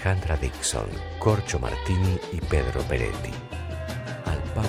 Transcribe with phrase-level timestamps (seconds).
[0.00, 0.88] Alejandra Dixon,
[1.18, 3.32] Corcho Martini y Pedro Peretti.
[4.24, 4.64] Al pan.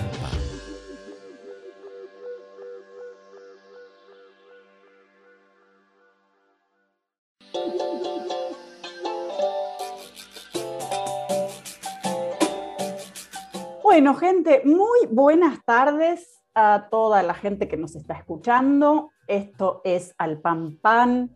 [13.81, 19.11] Bueno, gente, muy buenas tardes a toda la gente que nos está escuchando.
[19.27, 21.31] Esto es Al Pan Pan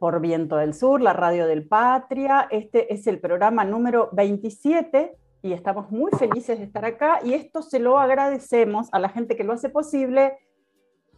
[0.00, 2.48] por Viento del Sur, la radio del Patria.
[2.50, 7.62] Este es el programa número 27 y estamos muy felices de estar acá y esto
[7.62, 10.38] se lo agradecemos a la gente que lo hace posible,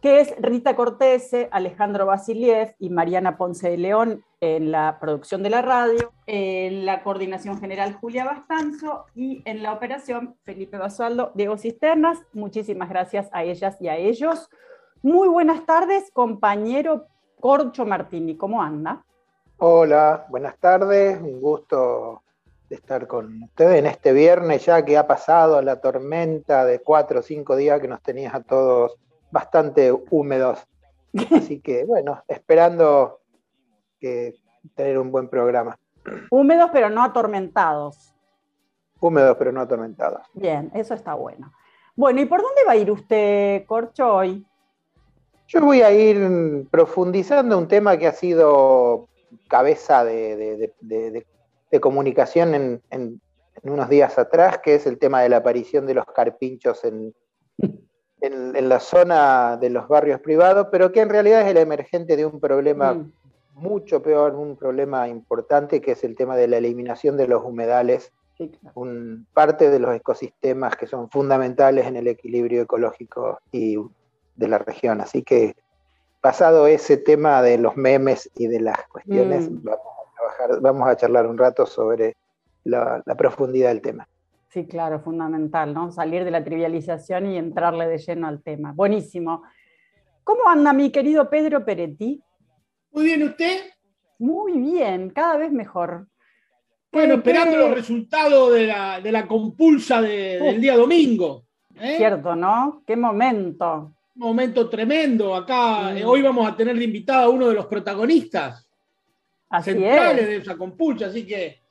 [0.01, 5.49] que es Rita Cortese, Alejandro Basiliev y Mariana Ponce de León en la producción de
[5.49, 11.57] la radio, en la coordinación general Julia Bastanzo y en la operación Felipe Basualdo, Diego
[11.57, 12.19] Cisternas.
[12.33, 14.49] Muchísimas gracias a ellas y a ellos.
[15.01, 17.07] Muy buenas tardes, compañero
[17.43, 19.03] Corcho Martini, ¿cómo anda?
[19.57, 22.21] Hola, buenas tardes, un gusto
[22.69, 27.19] de estar con ustedes en este viernes ya que ha pasado la tormenta de cuatro
[27.19, 28.95] o cinco días que nos tenías a todos
[29.29, 30.65] bastante húmedos.
[31.35, 33.19] Así que bueno, esperando
[33.99, 34.35] que
[34.73, 35.77] tener un buen programa.
[36.31, 38.15] Húmedos pero no atormentados.
[39.01, 40.25] Húmedos pero no atormentados.
[40.33, 41.51] Bien, eso está bueno.
[41.93, 44.47] Bueno, ¿y por dónde va a ir usted, Corcho, hoy?
[45.53, 49.07] Yo voy a ir profundizando un tema que ha sido
[49.47, 51.27] cabeza de, de, de,
[51.71, 53.21] de comunicación en, en,
[53.61, 57.13] en, unos días atrás, que es el tema de la aparición de los carpinchos en,
[58.19, 62.25] en, la zona de los barrios privados, pero que en realidad es el emergente de
[62.25, 63.11] un problema mm.
[63.53, 68.11] mucho peor, un problema importante, que es el tema de la eliminación de los humedales,
[68.39, 68.73] sí, claro.
[68.73, 73.77] un, parte de los ecosistemas que son fundamentales en el equilibrio ecológico y
[74.35, 75.01] de la región.
[75.01, 75.55] Así que
[76.21, 79.63] pasado ese tema de los memes y de las cuestiones, mm.
[79.63, 82.15] vamos, a trabajar, vamos a charlar un rato sobre
[82.63, 84.07] la, la profundidad del tema.
[84.49, 85.91] Sí, claro, fundamental, ¿no?
[85.91, 88.71] Salir de la trivialización y entrarle de lleno al tema.
[88.71, 89.41] Buenísimo.
[90.23, 92.21] ¿Cómo anda mi querido Pedro Peretti?
[92.91, 93.61] Muy bien, ¿usted?
[94.19, 96.07] Muy bien, cada vez mejor.
[96.91, 101.43] Bueno, esperando los resultados de la, de la compulsa de, del día domingo.
[101.75, 101.95] ¿eh?
[101.97, 102.83] Cierto, ¿no?
[102.85, 103.92] Qué momento.
[104.15, 105.33] Un momento tremendo.
[105.33, 108.67] Acá eh, hoy vamos a tener de invitado a uno de los protagonistas
[109.49, 110.27] Así centrales es.
[110.27, 111.61] de esa compulsa, así que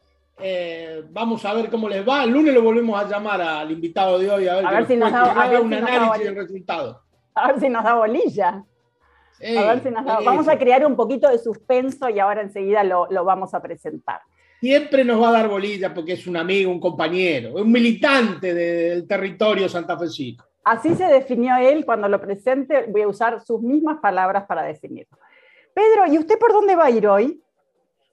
[0.41, 2.25] eh, vamos a ver cómo les va.
[2.25, 4.97] El lunes lo volvemos a llamar al invitado de hoy a ver, a ver si
[4.97, 7.03] nos da, haga un si análisis del resultado.
[7.35, 8.65] A ver si nos da bolilla.
[9.39, 10.21] Sí, a ver si nos da...
[10.21, 14.21] Vamos a crear un poquito de suspenso y ahora enseguida lo, lo, vamos a presentar.
[14.61, 19.07] Siempre nos va a dar bolilla porque es un amigo, un compañero, un militante del
[19.07, 20.45] territorio santafesino.
[20.65, 22.87] Así se definió él cuando lo presente.
[22.89, 25.19] Voy a usar sus mismas palabras para definirlo.
[25.75, 27.43] Pedro, ¿y usted por dónde va a ir hoy?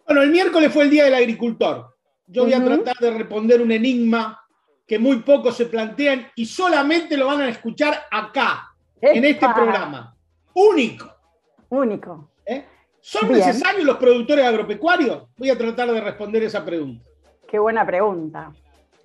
[0.05, 1.95] Bueno, el miércoles fue el Día del Agricultor.
[2.25, 4.43] Yo voy a tratar de responder un enigma
[4.87, 9.17] que muy pocos se plantean y solamente lo van a escuchar acá, ¡Epa!
[9.17, 10.15] en este programa.
[10.53, 11.11] Único.
[11.69, 12.31] Único.
[12.45, 12.65] ¿Eh?
[12.99, 13.39] ¿Son Bien.
[13.39, 15.27] necesarios los productores agropecuarios?
[15.37, 17.05] Voy a tratar de responder esa pregunta.
[17.47, 18.51] Qué buena pregunta.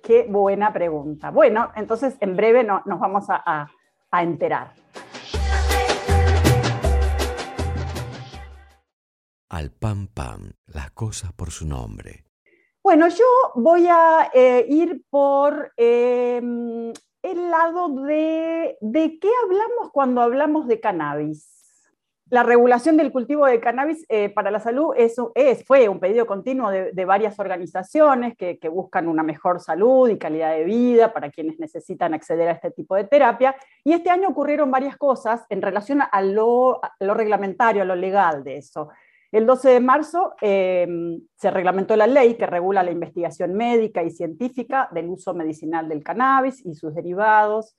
[0.05, 1.31] Qué buena pregunta.
[1.31, 3.71] Bueno, entonces en breve no, nos vamos a, a,
[4.11, 4.73] a enterar.
[9.49, 12.23] Al pan pan, las cosas por su nombre.
[12.83, 20.21] Bueno, yo voy a eh, ir por eh, el lado de, de, qué hablamos cuando
[20.21, 21.64] hablamos de cannabis.
[22.31, 25.15] La regulación del cultivo de cannabis eh, para la salud es,
[25.63, 30.55] fue un pedido continuo de, de varias organizaciones que, buscan una mejor salud y calidad
[30.55, 33.55] de vida para quienes necesitan acceder a este tipo de terapia.
[33.83, 38.57] Y este año ocurrieron varias cosas en relación a lo, reglamentario, a lo legal de
[38.57, 38.89] eso.
[39.31, 40.87] El 12 de marzo eh,
[41.35, 46.03] se reglamentó la ley que regula la investigación médica y científica del uso medicinal del
[46.03, 47.75] cannabis y sus derivados.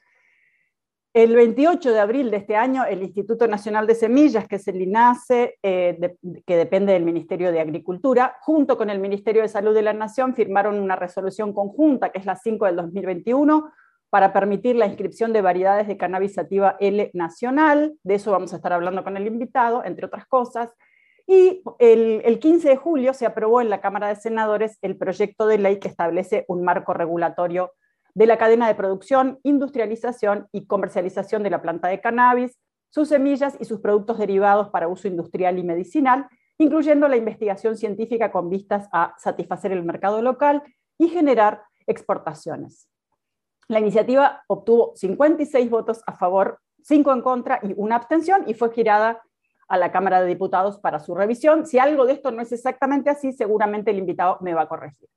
[1.16, 4.82] El 28 de abril de este año, el Instituto Nacional de Semillas, que es el
[4.82, 6.14] INASE, eh,
[6.46, 10.34] que depende del Ministerio de Agricultura, junto con el Ministerio de Salud de la Nación,
[10.34, 13.72] firmaron una resolución conjunta, que es la 5 del 2021,
[14.10, 17.94] para permitir la inscripción de variedades de cannabis sativa L nacional.
[18.02, 20.68] De eso vamos a estar hablando con el invitado, entre otras cosas.
[21.26, 25.46] Y el, el, 15 de julio se aprobó en la Cámara de Senadores el proyecto
[25.46, 27.72] de ley que establece un marco regulatorio
[28.16, 32.58] de la cadena de producción, industrialización y comercialización de la planta de cannabis,
[32.88, 36.26] sus semillas y sus productos derivados para uso industrial y medicinal,
[36.56, 40.62] incluyendo la investigación científica con vistas a satisfacer el mercado local
[40.96, 42.88] y generar exportaciones.
[43.68, 48.72] La iniciativa obtuvo 56 votos a favor, 5 en contra y una abstención y fue
[48.72, 49.22] girada
[49.68, 51.66] a la Cámara de Diputados para su revisión.
[51.66, 55.10] Si algo de esto no es exactamente así, seguramente el invitado me va a corregir.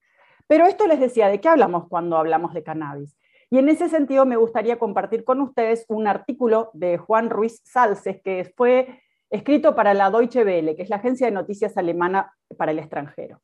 [0.49, 3.15] Pero esto les decía, ¿de qué hablamos cuando hablamos de cannabis?
[3.51, 8.19] Y en ese sentido me gustaría compartir con ustedes un artículo de Juan Ruiz Salces,
[8.23, 8.99] que fue
[9.29, 13.39] escrito para la Deutsche Welle, que es la agencia de noticias alemana para el extranjero.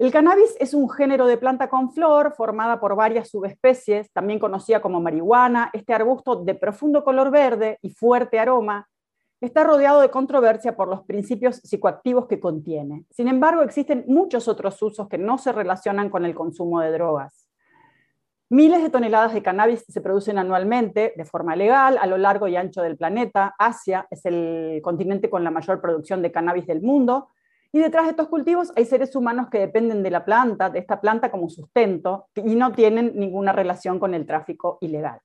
[0.00, 4.82] El cannabis es un género de planta con flor formada por varias subespecies, también conocida
[4.82, 5.70] como marihuana.
[5.72, 8.88] Este arbusto de profundo color verde y fuerte aroma
[9.46, 13.04] está rodeado de controversia por los principios psicoactivos que contiene.
[13.10, 17.48] Sin embargo, existen muchos otros usos que no se relacionan con el consumo de drogas.
[18.50, 22.56] Miles de toneladas de cannabis se producen anualmente de forma legal a lo largo y
[22.56, 23.54] ancho del planeta.
[23.58, 27.28] Asia es el continente con la mayor producción de cannabis del mundo
[27.70, 31.00] y detrás de estos cultivos hay seres humanos que dependen de la planta, de esta
[31.00, 35.20] planta como sustento, y no tienen ninguna relación con el tráfico ilegal.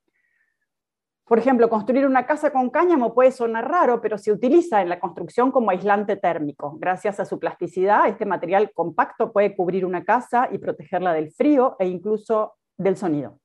[1.25, 4.99] Por ejemplo, construir una casa con cáñamo puede sonar raro, pero se utiliza en la
[4.99, 6.75] construcción como aislante térmico.
[6.79, 11.77] Gracias a su plasticidad, este material compacto puede cubrir una casa y protegerla del frío
[11.79, 13.39] e incluso del sonido.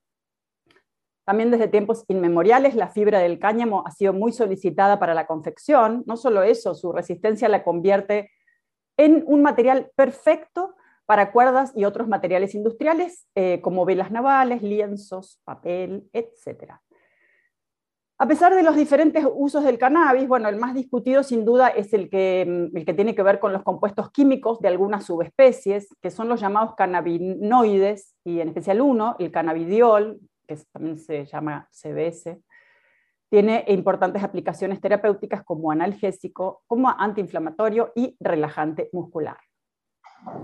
[1.24, 6.02] También desde tiempos inmemoriales la fibra del cáñamo ha sido muy solicitada para la confección.
[6.06, 8.30] No solo eso, su resistencia la convierte
[8.96, 10.74] en un material perfecto
[11.06, 16.80] para cuerdas y otros materiales industriales, eh, como velas navales, lienzos, papel, etc.
[18.20, 21.92] A pesar de los diferentes usos del cannabis, bueno, el más discutido sin duda es
[21.94, 25.94] el que, mm, el que tiene que ver con los compuestos químicos de algunas subespecies,
[26.02, 30.18] que son los llamados cannabinoides, y en especial uno, el cannabidiol,
[30.48, 32.42] que también se llama CBS,
[33.30, 39.38] tiene importantes aplicaciones terapéuticas como analgésico, como antiinflamatorio y relajante muscular.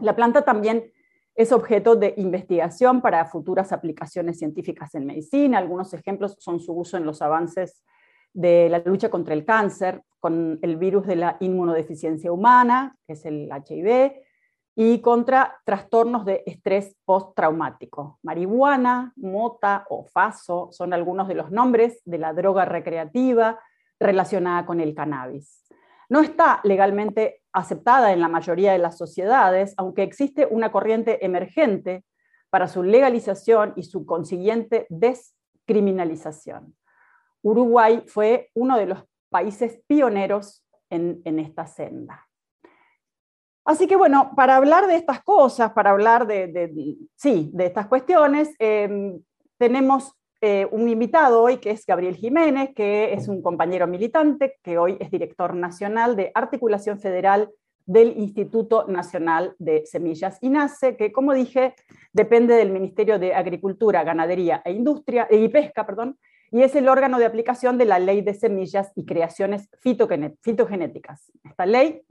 [0.01, 0.93] La planta también
[1.35, 5.59] es objeto de investigación para futuras aplicaciones científicas en medicina.
[5.59, 7.83] Algunos ejemplos son su uso en los avances
[8.33, 13.25] de la lucha contra el cáncer, con el virus de la inmunodeficiencia humana, que es
[13.27, 14.13] el HIV,
[14.77, 18.19] y contra trastornos de estrés postraumático.
[18.23, 23.61] Marihuana, mota o faso son algunos de los nombres de la droga recreativa
[24.01, 25.64] relacionada con el cannabis.
[26.09, 32.05] No está legalmente aceptada en la mayoría de las sociedades, aunque existe una corriente emergente
[32.51, 36.77] para su legalización y su consiguiente descriminalización.
[37.43, 42.29] Uruguay fue uno de los países pioneros en, esta senda.
[43.65, 48.55] Así que bueno, para hablar de estas cosas, para hablar de, sí, de estas cuestiones,
[48.59, 49.21] em,
[49.59, 50.13] tenemos
[50.47, 54.99] eh, un invitado hoy que es Gabriel Jiménez, que es un compañero militante, que hoy
[55.01, 57.49] es director nacional de Articulación Federal
[57.87, 61.75] del Instituto Nacional de Semillas INASE, que como dije,
[62.13, 66.19] depende del Ministerio de Agricultura, Ganadería e Industria, y Pesca, perdón,
[66.51, 71.33] y es el órgano de aplicación de la Ley de Semillas y Creaciones Fitogenéticas.
[71.43, 72.03] Esta ley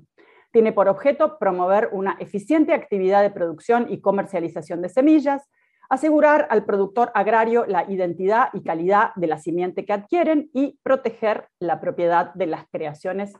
[0.51, 5.47] tiene por objeto promover una eficiente actividad de producción y comercialización de semillas,
[5.89, 11.49] asegurar al productor agrario la identidad y calidad de la simiente que adquieren y proteger
[11.59, 13.33] la propiedad de las creaciones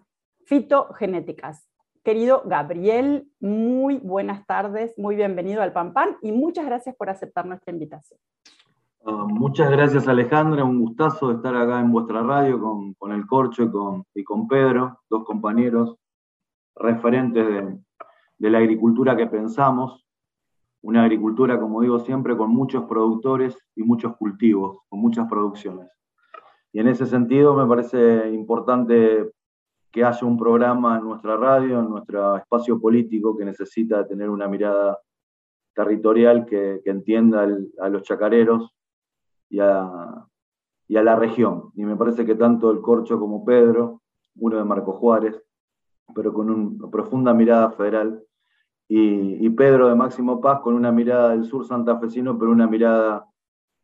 [0.45, 1.67] fitogenéticas.
[2.03, 7.45] Querido Gabriel, muy buenas tardes, muy bienvenido al Pan Pan y muchas gracias por aceptar
[7.45, 8.19] nuestra invitación.
[9.05, 12.59] Ah, muchas gracias Alejandra, un gustazo estar acá en vuestra radio
[12.97, 15.97] con, el Corcho y con, y con Pedro, dos compañeros
[16.75, 17.45] referentes
[18.37, 20.05] de, la agricultura que pensamos,
[20.83, 25.89] una agricultura, como digo siempre, con muchos productores y muchos cultivos, con muchas producciones.
[26.73, 29.31] Y en ese sentido me parece importante
[29.91, 34.47] que haya un programa en nuestra radio, en nuestro espacio político, que necesita tener una
[34.47, 34.99] mirada
[35.73, 37.47] territorial que, entienda
[37.79, 38.75] a los chacareros
[39.49, 40.25] y a,
[40.87, 41.71] y a la región.
[41.75, 44.01] Y me parece que tanto el Corcho como Pedro,
[44.35, 45.41] uno de Marco Juárez,
[46.13, 48.21] pero con una profunda mirada federal,
[48.95, 53.27] y, Pedro de Máximo Paz con una mirada del sur santafesino, pero una mirada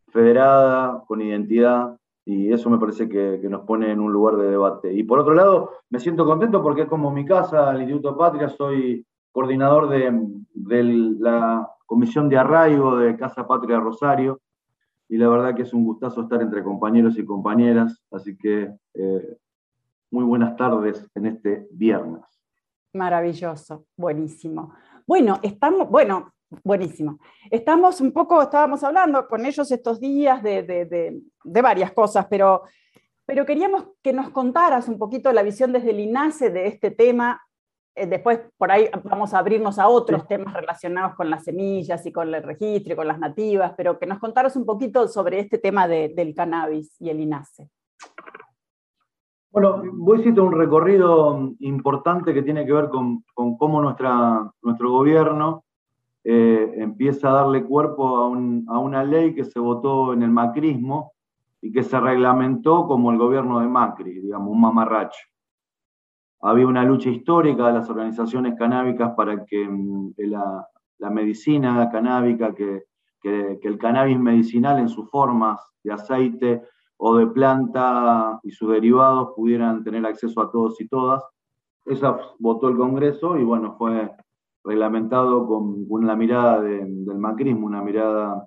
[0.10, 4.94] federada, con identidad, y eso me parece que, nos pone en un lugar de debate.
[4.94, 8.50] Y por otro lado, me siento contento porque es como mi casa, el Instituto Patria,
[8.50, 10.12] soy coordinador de,
[11.20, 14.40] la Comisión de Arraigo de Casa Patria Rosario,
[15.08, 19.38] y la verdad que es un gustazo estar entre compañeros y compañeras, así que eh,
[20.12, 22.22] muy buenas tardes en este viernes.
[22.94, 24.74] Maravilloso, buenísimo.
[25.10, 27.18] Bueno, estamos, bueno, buenísimo.
[27.50, 32.62] Estamos un poco, estábamos hablando con ellos estos días de, varias cosas, pero,
[33.26, 37.42] pero queríamos que nos contaras un poquito la visión desde el INASE de este tema.
[37.96, 42.12] Eh, después, por ahí vamos a abrirnos a otros temas relacionados con las semillas y
[42.12, 45.58] con el registro y con las nativas, pero que nos contaras un poquito sobre este
[45.58, 47.68] tema del cannabis y el INASE.
[49.52, 49.82] Bueno,
[50.14, 55.64] a citar un recorrido importante que tiene que ver con, cómo nuestra, nuestro gobierno
[56.24, 61.14] eh, empieza a darle cuerpo a, una ley que se votó en el macrismo
[61.62, 65.20] y que se reglamentó como el gobierno de Macri, digamos, un mamarracho.
[66.42, 72.84] Había una lucha histórica de las organizaciones canábicas para que mm, la, medicina canábica, que
[73.24, 76.62] el cannabis medicinal en sus formas de aceite,
[77.02, 81.24] o de planta y sus derivados pudieran tener acceso a todos y todas.
[81.86, 84.12] Esa votó el Congreso y bueno, fue
[84.66, 88.46] reglamentado con una mirada del macrismo, una mirada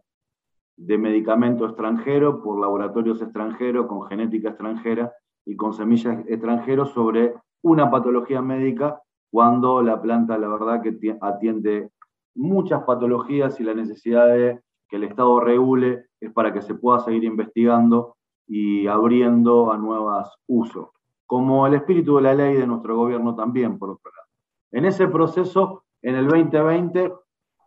[0.77, 5.13] de medicamento extranjero por laboratorios extranjeros, con genética extranjera
[5.47, 11.91] y con semillas extranjeros sobre una patología médica, cuando la planta, la verdad, que atiende
[12.35, 16.99] muchas patologías y la necesidad de que el Estado regule es para que se pueda
[17.01, 20.89] seguir investigando y abriendo a nuevos usos,
[21.27, 24.29] como el espíritu de la ley de nuestro gobierno también, por otro lado.
[24.73, 27.13] En ese proceso, en el 2020,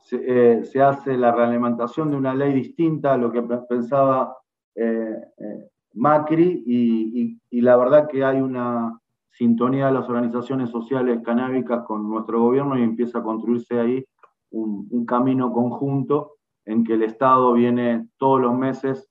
[0.01, 4.37] se, eh, hace la reglamentación de una ley distinta a lo que pensaba
[4.75, 8.99] eh, eh, Macri y, la verdad que hay una
[9.31, 14.05] sintonía de las organizaciones sociales canábicas con nuestro gobierno y empieza a construirse ahí
[14.51, 19.09] un camino conjunto en que el Estado viene todos los meses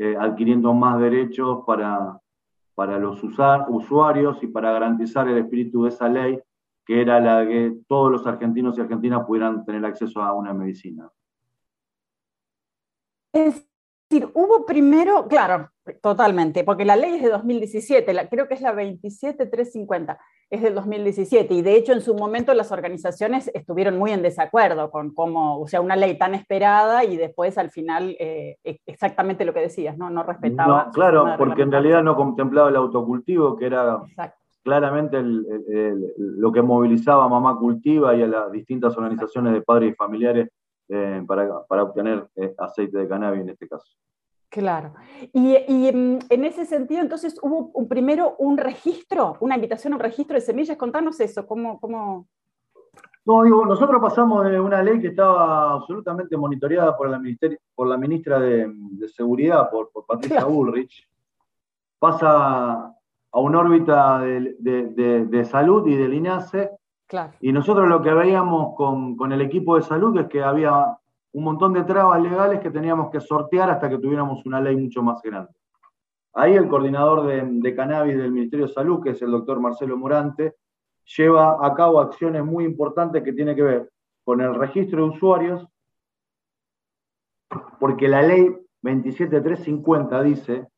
[0.00, 2.20] eh, adquiriendo más derechos para,
[2.76, 6.40] para los usuarios y para garantizar el espíritu de esa ley,
[6.86, 10.54] que era la de que todos los argentinos y argentinas pudieran tener acceso a una
[10.54, 11.10] medicina.
[13.32, 13.66] Es
[14.08, 18.72] decir, hubo primero, claro, totalmente, porque la ley es de 2017, creo que es la
[18.72, 20.18] 27350
[20.50, 24.90] es del 2017 y de hecho en su momento las organizaciones estuvieron muy en desacuerdo
[24.90, 29.44] con cómo, o sea, una ley tan esperada y después al final eh, e, exactamente
[29.44, 30.08] lo que decías, ¿no?
[30.08, 30.84] No respetaba.
[30.86, 34.00] No, claro, porque en realidad no contemplaba el autocultivo, que era
[34.62, 39.94] claramente lo que movilizaba a Mamá Cultiva y a las distintas organizaciones de padres y
[39.94, 40.48] familiares
[40.88, 43.92] eh, para, para, obtener eh, aceite de cannabis en este caso.
[44.50, 44.94] Claro.
[45.32, 50.02] Y, mm, en ese sentido, entonces, hubo un, primero un registro, una invitación a un
[50.02, 50.76] registro de semillas.
[50.76, 51.78] Contanos eso, ¿cómo...?
[51.80, 52.26] cómo...
[53.26, 57.20] No, digo, nosotros pasamos de una ley que estaba absolutamente monitoreada por la,
[57.74, 58.72] por la ministra de,
[59.14, 61.06] Seguridad, por, Patricia Bullrich,
[61.98, 62.94] pasa
[63.30, 66.70] a una órbita de, salud y del INASE,
[67.06, 67.34] claro.
[67.40, 70.96] y nosotros lo que veíamos con, con el equipo de salud es que había
[71.32, 75.02] un montón de trabas legales que teníamos que sortear hasta que tuviéramos una ley mucho
[75.02, 75.52] más grande.
[76.34, 80.54] Ahí el coordinador de, cannabis del Ministerio de Salud, que es el doctor Marcelo Morante,
[81.16, 83.90] lleva a cabo acciones muy importantes que tienen que ver
[84.24, 85.66] con el registro de usuarios,
[87.80, 90.68] porque la ley 27350 dice,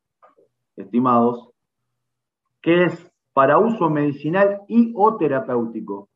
[0.77, 1.51] estimados,
[2.63, 6.09] que es para uso medicinal y o terapéutico.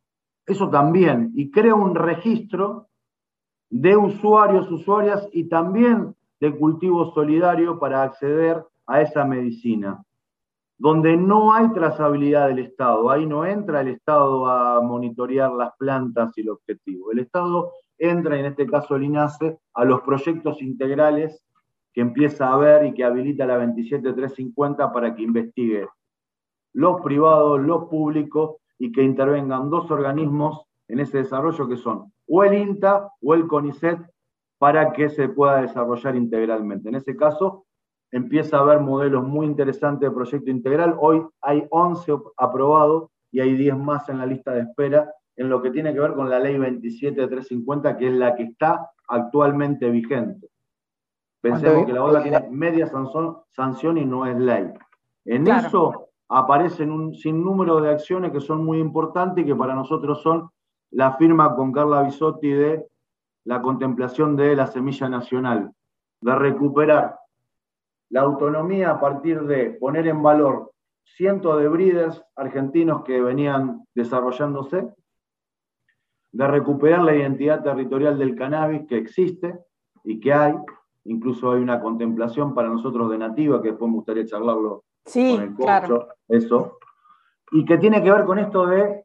[0.47, 2.89] Eso también, y crea un registro
[3.71, 10.05] de usuarios, usuarias y también de cultivo solidario para acceder a esa medicina,
[10.79, 16.37] donde no hay trazabilidad del Estado, ahí no entra el Estado a monitorear las plantas
[16.37, 17.13] y el objetivo.
[17.13, 21.43] El Estado entra, en este caso el INASE, a los proyectos integrales
[21.93, 25.89] que empieza a ver y que habilita la 27350 para que investigue
[26.73, 32.45] los privados, los públicos y que intervengan dos organismos en ese desarrollo que son o
[32.45, 33.99] el INTA o el CONICET
[34.59, 36.89] para que se pueda desarrollar integralmente.
[36.89, 37.67] En ese caso,
[38.11, 40.97] empieza a haber modelos muy interesantes de proyecto integral.
[40.99, 45.61] Hoy hay 11 aprobados y hay 10 más en la lista de espera en lo
[45.61, 50.49] que tiene que ver con la ley 27350, que es la que está actualmente vigente.
[51.41, 54.73] Pensemos que la otra tiene media sanción, y no es ley.
[55.25, 60.23] En eso aparecen un sinnúmero de acciones que son muy importantes y que para nosotros
[60.23, 60.51] son
[60.95, 62.87] la firma con Carla Bisotti de
[63.45, 65.73] la contemplación de la semilla nacional,
[66.21, 67.19] de recuperar
[68.11, 70.71] la autonomía a partir de poner en valor
[71.03, 74.89] cientos de breeders argentinos que venían desarrollándose,
[76.31, 79.59] de recuperar la identidad territorial del cannabis que existe
[80.05, 80.55] y que hay,
[81.05, 85.43] incluso hay una contemplación para nosotros de nativa, que después me gustaría charlarlo sí, con
[85.43, 86.09] el claro.
[86.29, 86.79] eso,
[87.51, 89.04] y que tiene que ver con esto de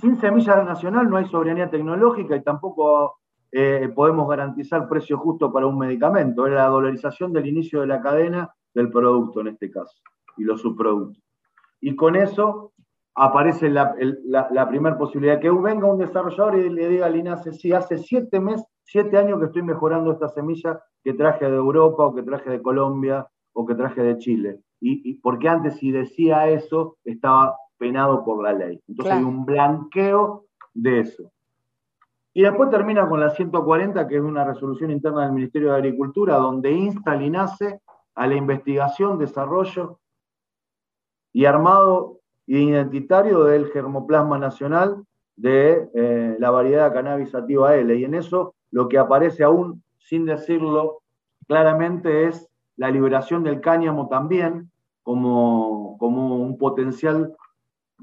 [0.00, 3.18] sin semilla nacional no hay soberanía tecnológica y tampoco
[3.52, 6.46] eh, podemos garantizar precio justo para un medicamento.
[6.46, 9.96] Es la dolarización del inicio de la cadena del producto en este caso
[10.36, 11.22] y los subproductos.
[11.80, 12.72] Y con eso
[13.14, 13.94] aparece la,
[14.68, 18.66] primera posibilidad, que venga un desarrollador y le diga al INASE, sí, hace siete meses,
[18.84, 22.62] siete años que estoy mejorando esta semilla que traje de Europa o que traje de
[22.62, 24.60] Colombia o que traje de Chile.
[24.80, 28.78] Y, porque antes si decía eso, estaba penado por la ley.
[28.86, 30.44] Entonces hay un blanqueo
[30.74, 31.32] de eso.
[32.34, 36.36] Y después termina con la 140, que es una resolución interna del Ministerio de Agricultura,
[36.36, 37.80] donde insta al INASE
[38.14, 39.98] a la investigación, desarrollo
[41.32, 45.02] y armado identitario del germoplasma nacional
[45.36, 47.96] de eh, la variedad cannabis sativa L.
[47.96, 51.00] Y en eso lo que aparece aún sin decirlo
[51.48, 52.46] claramente es
[52.76, 54.70] la liberación del cáñamo también
[55.02, 57.34] como, como un potencial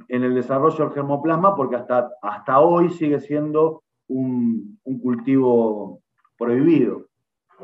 [0.07, 6.01] en el desarrollo del germoplasma, porque hasta, hasta hoy sigue siendo un, un cultivo
[6.37, 7.07] prohibido.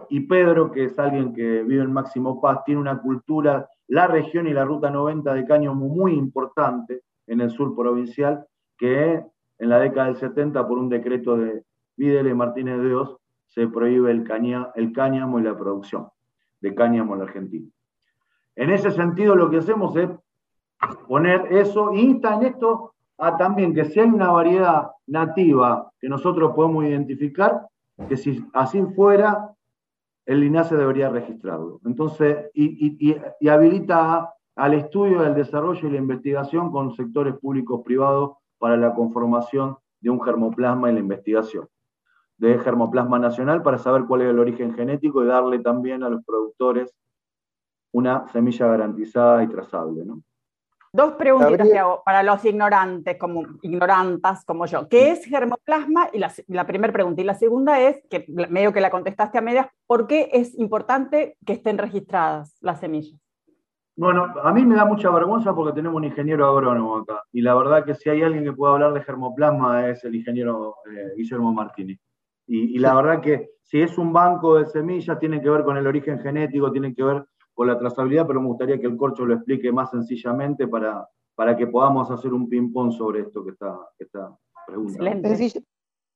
[0.10, 4.48] Y Pedro, que es alguien que vive en Máximo Paz, tiene una cultura, la región
[4.48, 8.46] y la ruta 90 de cáñamo muy importante en el sur provincial,
[8.78, 9.24] que
[9.60, 11.63] en la década del 70, por un decreto de
[11.96, 14.25] Videla Martínez de Dios, se prohíbe el,
[14.75, 16.08] el cáñamo y la producción
[16.60, 17.70] de cáñamo en la Argentina.
[18.56, 20.10] En ese sentido, lo que hacemos es
[21.08, 26.54] poner eso, insta en esto a también que si hay una variedad nativa que nosotros
[26.56, 27.68] podemos identificar,
[28.10, 29.54] que si así fuera,
[30.25, 31.80] el LINASE debería registrarlo.
[31.86, 33.16] Entonces, y,
[33.48, 39.78] habilita al estudio, al desarrollo y la investigación con sectores públicos privados para la conformación
[40.00, 41.68] de un germoplasma y la investigación
[42.38, 46.24] de germoplasma nacional para saber cuál es el origen genético y darle también a los
[46.25, 46.94] productores
[47.92, 50.04] una semilla garantizada y trazable.
[50.04, 50.22] ¿no?
[50.95, 54.88] Dos preguntitas que hago para los ignorantes, como ignorantas como yo.
[54.88, 56.09] ¿Qué es germoplasma?
[56.13, 57.19] Y la, primera pregunta.
[57.19, 61.35] Y la segunda es, que medio que la contestaste a medias, ¿por qué es importante
[61.43, 63.19] que estén registradas las semillas?
[63.95, 67.23] Bueno, a mí me da mucha vergüenza porque tenemos un ingeniero agrónomo acá.
[67.32, 70.75] Y la verdad que si hay alguien que pueda hablar de germoplasma es el ingeniero
[70.91, 71.97] eh, Guillermo Martínez.
[72.45, 75.75] Y, y, la verdad que si es un banco de semillas, tiene que ver con
[75.75, 79.26] el origen genético, tiene que ver con la trazabilidad, pero me gustaría que el corcho
[79.26, 83.78] lo explique más sencillamente para, para que podamos hacer un ping-pong sobre esto que está,
[83.98, 84.36] que está
[84.66, 85.28] preguntando.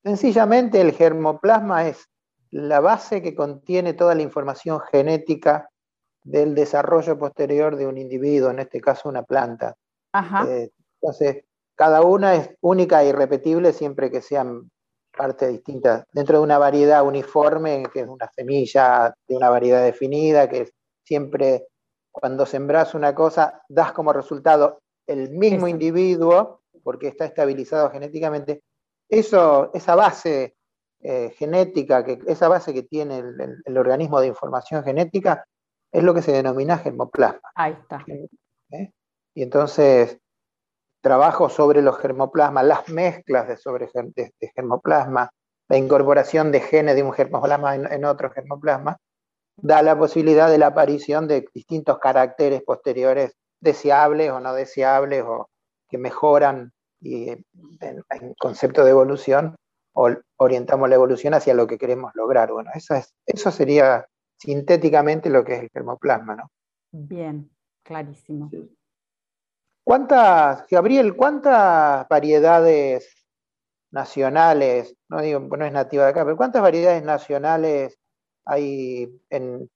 [0.04, 2.08] sencillamente el germoplasma es
[2.50, 5.70] la base que contiene toda la información genética
[6.24, 9.76] del desarrollo posterior de un individuo, en este caso una planta.
[10.48, 10.72] Eh,
[11.02, 11.46] entonces,
[11.76, 14.70] cada una es única e irrepetible siempre que sean
[15.16, 20.48] partes distintas, dentro de una variedad uniforme, que es una semilla de una variedad definida,
[20.48, 20.74] que es
[21.08, 21.68] siempre
[22.12, 28.64] cuando sembras una cosa, das como resultado el mismo individuo, porque está estabilizado genéticamente.
[29.08, 30.56] Eso, esa base
[31.00, 35.46] eh, genética, que, esa base que tiene el, organismo de información genética,
[35.92, 37.50] es lo que se denomina germoplasma.
[37.56, 38.04] Ahí está.
[38.72, 38.92] ¿Eh?
[39.34, 40.20] Y entonces,
[41.02, 45.30] trabajo sobre los germoplasmas, las mezclas de, sobre, de, germoplasma,
[45.70, 48.98] la incorporación de genes de un germoplasma en otro germoplasma,
[49.58, 55.50] da la posibilidad de la aparición de distintos caracteres posteriores deseables o no deseables o
[55.90, 57.44] que mejoran y en,
[58.40, 59.56] concepto de evolución
[59.94, 62.52] o orientamos la evolución hacia lo que queremos lograr.
[62.52, 64.06] Bueno, eso, es, eso sería
[64.38, 66.52] sintéticamente lo que es el germoplasma, ¿no?
[66.92, 67.50] Bien,
[67.84, 68.52] clarísimo.
[69.84, 73.26] ¿Cuántas, Gabriel, cuántas variedades
[73.92, 77.98] nacionales, no digo, no es nativa de acá, pero cuántas variedades nacionales
[78.48, 79.70] hay en,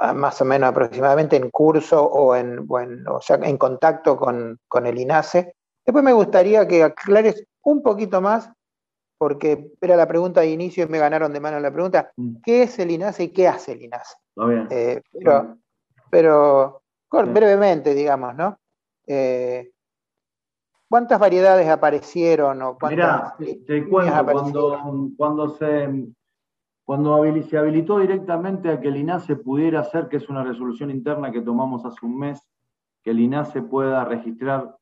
[0.00, 4.98] ah, más o menos aproximadamente en curso o en, bueno, sea, en contacto con, el
[4.98, 5.54] INASE.
[5.84, 8.50] Después me gustaría que aclares un poquito más,
[9.18, 12.36] porque era la pregunta de inicio y me ganaron de mano la pregunta, mm.
[12.44, 14.16] ¿qué es el INASE y qué hace el INASE?
[14.70, 15.02] Eh,
[16.10, 18.58] pero, brevemente, digamos, ¿no?
[19.06, 19.72] Eh,
[20.88, 22.62] ¿Cuántas variedades aparecieron?
[22.62, 25.86] O cuántas te cuento, cuando, cuando se
[26.88, 31.30] cuando se habilitó directamente a que el INASE pudiera hacer, que es una resolución interna
[31.30, 32.40] que tomamos hace un mes,
[33.02, 34.74] que el INASE pueda registrar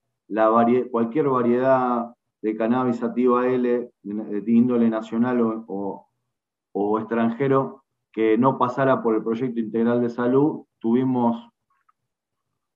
[0.92, 9.16] cualquier variedad de cannabis sativa L de índole nacional o, extranjero que no pasara por
[9.16, 11.51] el proyecto integral de salud, tuvimos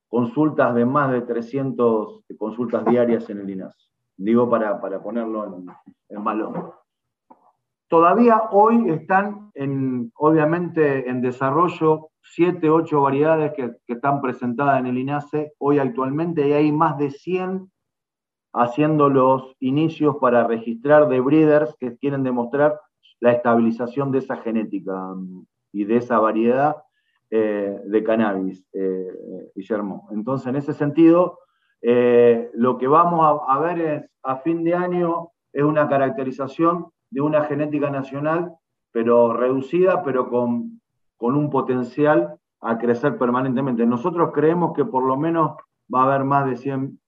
[0.08, 3.90] consultas de más de 300 consultas diarias en el INASE.
[4.16, 5.62] Digo para, para ponerlo
[6.08, 6.79] en, valor.
[7.90, 14.96] Todavía hoy están, en, obviamente, en desarrollo siete, ocho variedades que, están presentadas en el
[14.96, 17.68] INASE hoy actualmente y hay más de 100
[18.52, 22.80] haciendo los inicios para registrar de breeders que quieren demostrar
[23.18, 26.76] la estabilización de esa genética mm, y de esa variedad
[27.28, 30.08] eh, de cannabis, eh, Guillermo.
[30.12, 31.40] Entonces, en ese sentido,
[31.82, 37.20] eh, lo que vamos a, ver es, a fin de año, es una caracterización de
[37.20, 38.54] una genética nacional,
[38.92, 40.80] pero reducida, pero con,
[41.16, 43.86] con un potencial a crecer permanentemente.
[43.86, 45.56] Nosotros creemos que por lo menos
[45.92, 47.00] va a haber más de 100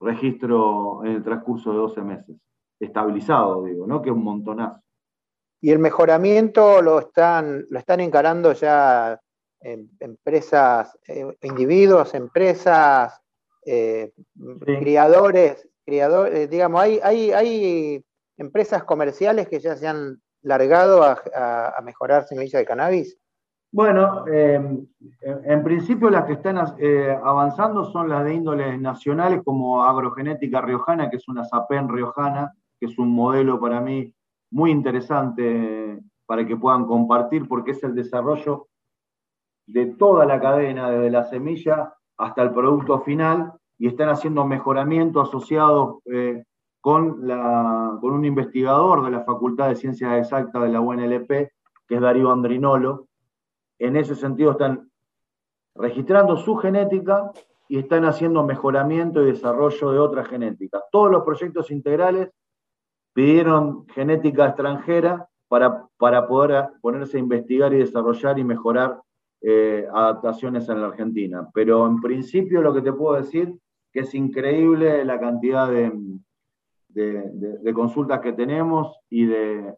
[0.00, 2.36] registros en el transcurso de 12 meses,
[2.80, 4.02] estabilizado, digo, ¿no?
[4.02, 4.80] Que es un montonazo.
[5.60, 9.18] Y el mejoramiento lo están, lo están encarando ya
[9.64, 13.18] empresas, eh, individuos, empresas,
[13.64, 14.12] eh,
[14.66, 18.04] criadores, criadores, eh, digamos, hay, hay, hay
[18.36, 23.18] empresas comerciales que ya se han largado a, mejorar semillas de cannabis.
[23.72, 31.10] Bueno, en, principio las que están avanzando son las de índoles nacionales como Agrogenética Riojana,
[31.10, 34.14] que es una SAPEN riojana, que es un modelo para mí
[34.50, 38.68] muy interesante para que puedan compartir, porque es el desarrollo
[39.66, 45.20] de toda la cadena, desde la semilla hasta el producto final, y están haciendo mejoramiento
[45.20, 46.44] asociados eh,
[46.84, 47.18] con,
[48.02, 53.08] un investigador de la Facultad de Ciencias Exactas de la UNLP, que es Darío Andrinolo.
[53.78, 54.90] En ese sentido están
[55.74, 57.32] registrando su genética
[57.70, 60.82] y están haciendo mejoramiento y desarrollo de otras genéticas.
[60.92, 62.28] Todos los proyectos integrales
[63.14, 69.00] pidieron genética extranjera para, para poder ponerse a investigar y desarrollar y mejorar
[69.40, 71.48] eh, adaptaciones en la Argentina.
[71.54, 73.58] Pero en principio lo que te puedo decir
[73.90, 75.90] que es increíble la cantidad de,
[76.94, 79.74] de, consultas que tenemos y de,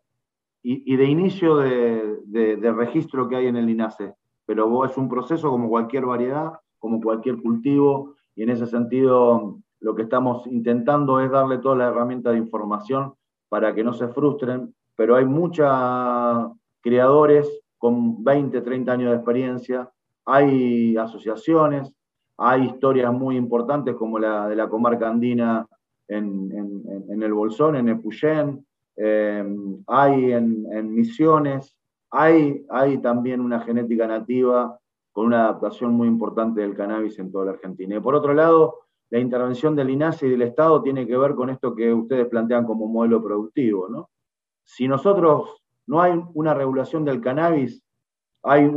[0.62, 4.14] y, de inicio de, registro que hay en el INASE.
[4.44, 9.94] Pero es un proceso como cualquier variedad, como cualquier cultivo, y en ese sentido lo
[9.94, 13.14] que estamos intentando es darle toda la herramienta de información
[13.48, 15.68] para que no se frustren, pero hay muchos
[16.80, 17.48] criadores
[17.78, 19.90] con 20, 30 años de experiencia,
[20.24, 21.92] hay asociaciones,
[22.38, 25.66] hay historias muy importantes como la de la comarca andina
[26.08, 28.64] en, el Bolsón, en Epuyén,
[28.96, 31.76] em, hay en, Misiones,
[32.10, 34.78] hay, hay también una genética nativa
[35.12, 37.96] con una adaptación muy importante del cannabis en toda la Argentina.
[37.96, 41.50] Y por otro lado, la intervención del INASE y del Estado tiene que ver con
[41.50, 43.88] esto que ustedes plantean como modelo productivo.
[43.88, 44.10] ¿no?
[44.64, 47.82] Si nosotros no hay una regulación del cannabis,
[48.42, 48.70] hay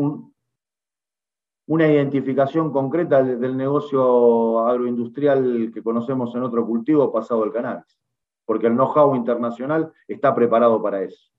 [1.69, 7.95] una identificación concreta del, negocio agroindustrial que conocemos en otro cultivo pasado del cannabis,
[8.43, 11.29] porque el know-how internacional está preparado para eso.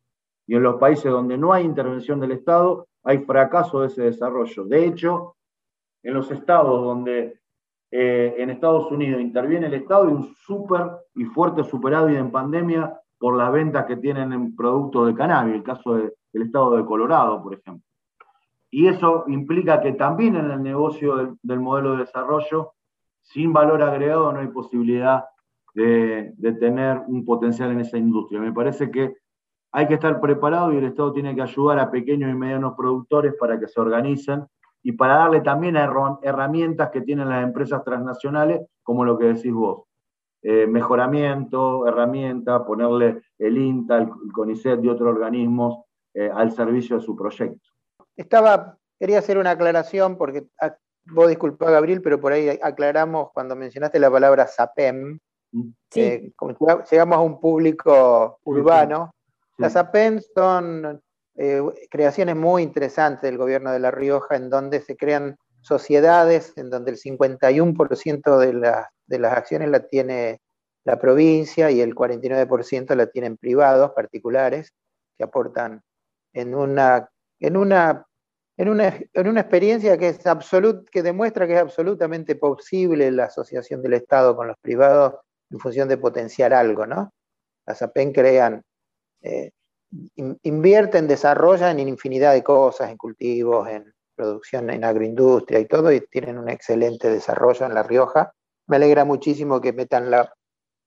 [0.47, 4.65] Y en los países donde no hay intervención del Estado, hay fracaso de ese desarrollo.
[4.67, 5.35] De hecho,
[6.05, 7.41] en los estados donde
[7.91, 12.97] eh, en Estados Unidos interviene el Estado y un súper y fuerte superávit en pandemia
[13.19, 17.43] por las ventas que tienen en productos de cannabis, el caso del estado de Colorado,
[17.43, 17.90] por ejemplo.
[18.71, 22.73] Y eso implica que también en el negocio del, modelo de desarrollo,
[23.23, 25.25] sin valor agregado, no hay posibilidad
[25.75, 28.41] de, tener un potencial en esa industria.
[28.41, 29.17] Me parece que
[29.73, 33.35] hay que estar preparado y el Estado tiene que ayudar a pequeños y medianos productores
[33.39, 34.47] para que se organicen
[34.83, 39.85] y para darle también herramientas que tienen las empresas transnacionales, como lo que decís vos.
[40.43, 47.03] Eh, mejoramiento, herramienta, ponerle el INTA, el CONICET y otros organismos eh, al servicio de
[47.03, 47.70] su proyecto.
[48.21, 53.57] Estaba, quería hacer una aclaración porque ah, vos disculpa Gabriel, pero por ahí aclaramos cuando
[53.57, 55.19] mencionaste la palabra SAPEM,
[55.53, 55.69] mm.
[55.95, 56.33] eh,
[56.91, 59.15] llegamos a un público urbano.
[59.57, 61.01] Las SAPEM son
[61.37, 66.69] eh, creaciones muy interesantes del gobierno de La Rioja, en donde se crean sociedades, en
[66.69, 70.43] donde el 51% de, de las acciones la tiene
[70.85, 74.75] la provincia y el 49% la tienen privados, particulares,
[75.17, 75.83] que aportan
[76.35, 78.07] en una, en una,
[78.61, 83.25] en una, en una experiencia que, es absolut, que demuestra que es absolutamente posible la
[83.25, 85.15] asociación del Estado con los privados
[85.51, 87.11] en función de potenciar algo, ¿no?
[87.67, 88.63] Las APEN crean
[89.23, 89.53] eh,
[90.43, 96.03] invierten, desarrollan en infinidad de cosas, en cultivos, en producción, en agroindustria y todo, y
[96.03, 98.35] tienen un excelente desarrollo en La Rioja.
[98.67, 100.35] Me alegra muchísimo que metan la,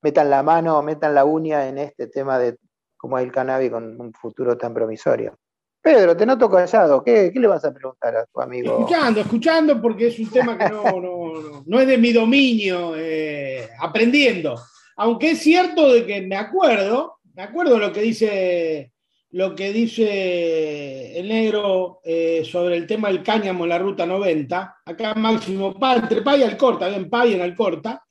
[0.00, 2.56] metan la mano, metan la uña en este tema de
[2.96, 5.36] cómo es el cannabis con un futuro tan promisorio.
[5.84, 7.04] Pedro, te noto callado.
[7.04, 8.78] ¿Qué, ¿Qué, le vas a preguntar a tu amigo?
[8.80, 14.58] Escuchando, escuchando, porque es un tema que no, no, es de mi dominio, eh, aprendiendo.
[14.96, 18.92] Aunque es cierto de que me acuerdo, me acuerdo lo que dice
[19.34, 24.76] lo que dice el negro eh, sobre el tema del cáñamo en la ruta 90.
[24.86, 28.04] Acá Máximo, entre Pay y Alcorta, bien Pay en Alcorta.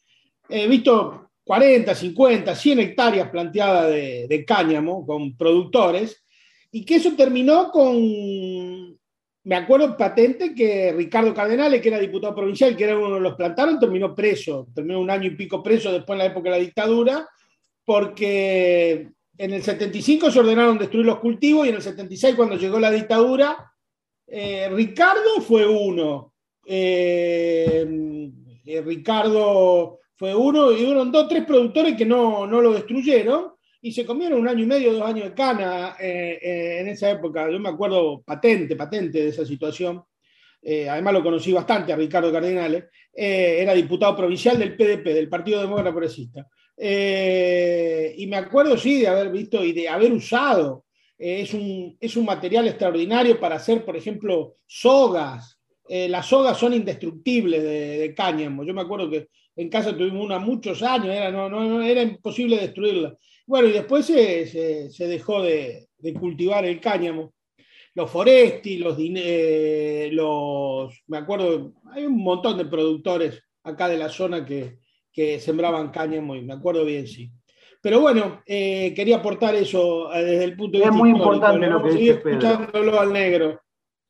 [0.49, 6.25] He visto 40, 50, 100 hectáreas planteadas de, cáñamo con productores,
[6.75, 8.97] y que eso terminó con,
[9.43, 13.35] me acuerdo patente que Ricardo Cardenales, que era diputado provincial, que era uno de los
[13.35, 16.63] plantaron, terminó preso, terminó un año y pico preso después en la época de la
[16.63, 17.29] dictadura,
[17.85, 19.07] porque
[19.37, 22.89] en el 75 se ordenaron destruir los cultivos y en el 76 cuando llegó la
[22.89, 23.71] dictadura,
[24.25, 26.33] eh, Ricardo fue uno.
[26.65, 27.85] Eh,
[28.65, 33.52] eh, Ricardo fue uno y fueron dos, tres productores que no, lo destruyeron
[33.83, 37.51] y se comieron un año y medio, dos años de cana en esa época.
[37.51, 40.01] Yo me acuerdo patente, patente de esa situación.
[40.89, 42.85] además lo conocí bastante a Ricardo Cardinales.
[43.13, 46.47] era diputado provincial del PDP, del Partido Demócrata Progresista.
[46.77, 50.85] y me acuerdo, sí, de haber visto y de haber usado
[51.17, 55.57] eh, es, un, es, un, material extraordinario para hacer, por ejemplo, sogas.
[55.87, 58.65] Eh, las sogas son indestructibles de, cáñamo.
[58.65, 63.15] Yo me acuerdo que en casa tuvimos una muchos años, era, no, era imposible destruirla.
[63.45, 67.33] Bueno, y después se, se, dejó de, de, cultivar el cáñamo.
[67.95, 74.09] Los foresti, los, eh, los, me acuerdo, hay un montón de productores acá de la
[74.09, 74.79] zona que,
[75.11, 77.29] que sembraban cáñamo y me acuerdo bien, sí.
[77.81, 80.95] Pero bueno, eh, quería aportar eso eh, desde el punto de vista.
[80.95, 82.99] Es muy importante lo que dice Pedro.
[82.99, 83.59] al negro.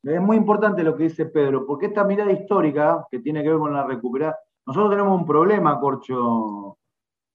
[0.04, 3.58] Es muy importante lo que dice Pedro, porque esta mirada histórica que tiene que ver
[3.58, 4.38] con la recuperación.
[4.66, 6.78] Nosotros tenemos un problema, Corcho,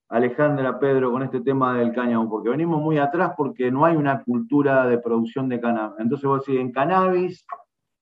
[0.09, 4.23] Alejandra, Pedro, con este tema del cáñamo, porque venimos muy atrás porque no hay una
[4.25, 5.99] cultura de producción de cannabis.
[5.99, 7.47] Entonces vos decís, en cannabis,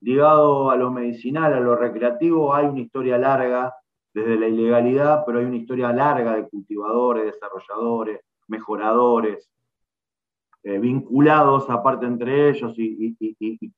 [0.00, 3.74] ligado a lo medicinal, a lo recreativo, hay una historia larga
[4.14, 9.50] desde la ilegalidad, pero hay una historia larga de cultivadores, desarrolladores, mejoradores,
[10.62, 13.16] eh, vinculados aparte entre ellos y,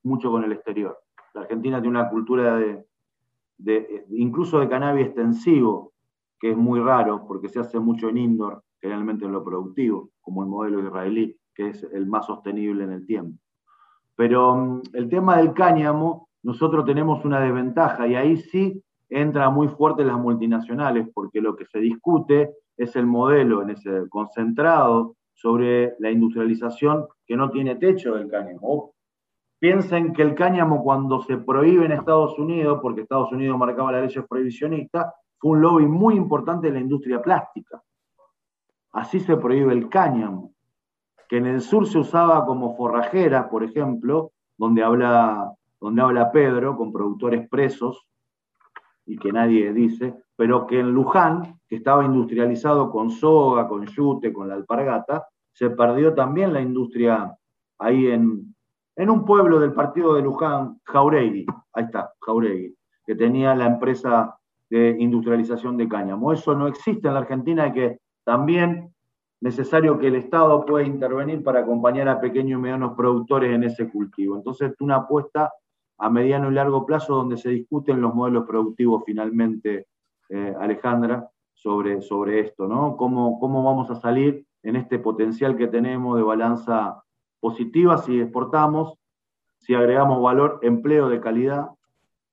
[0.02, 0.98] mucho con el exterior.
[1.34, 2.56] La Argentina tiene una cultura
[3.58, 5.92] de, incluso de cannabis extensivo,
[6.40, 10.42] que es muy raro porque se hace mucho en indoor, generalmente en lo productivo, como
[10.42, 13.38] el modelo israelí, que es el más sostenible en el tiempo.
[14.14, 19.68] Pero mm, el tema del cáñamo, nosotros tenemos una desventaja y ahí sí entra muy
[19.68, 25.94] fuerte las multinacionales, porque lo que se discute es el modelo en ese concentrado sobre
[25.98, 28.92] la industrialización que no tiene techo del cáñamo.
[29.60, 34.02] Piensen que el cáñamo cuando se prohíbe en Estados Unidos, porque Estados Unidos marcaba las
[34.02, 37.82] leyes prohibicionistas, fue un lobby muy importante de la industria plástica.
[38.92, 40.52] Así se prohíbe el cáñamo,
[41.28, 46.76] que en el sur se usaba como forrajera, por ejemplo, donde habla, donde habla Pedro,
[46.76, 48.06] con productores presos,
[49.06, 54.32] y que nadie dice, pero que en Luján, que estaba industrializado con soga, con yute,
[54.32, 57.34] con la alpargata, se perdió también la industria
[57.78, 58.54] ahí en,
[58.96, 62.74] en un pueblo del partido de Luján, Jauregui, ahí está, Jauregui,
[63.06, 64.37] que tenía la empresa
[64.70, 66.32] de industrialización de cáñamo.
[66.32, 68.92] Eso no existe en la Argentina y que también
[69.40, 73.88] necesario que el Estado pueda intervenir para acompañar a pequeños y medianos productores en ese
[73.88, 74.36] cultivo.
[74.36, 75.52] Entonces, una apuesta
[75.98, 79.86] a mediano y largo plazo donde se discuten los modelos productivos finalmente,
[80.28, 82.96] eh, Alejandra, sobre, sobre esto, ¿no?
[82.96, 87.02] ¿Cómo, ¿Cómo vamos a salir en este potencial que tenemos de balanza
[87.40, 88.94] positiva si exportamos,
[89.58, 91.70] si agregamos valor, empleo de calidad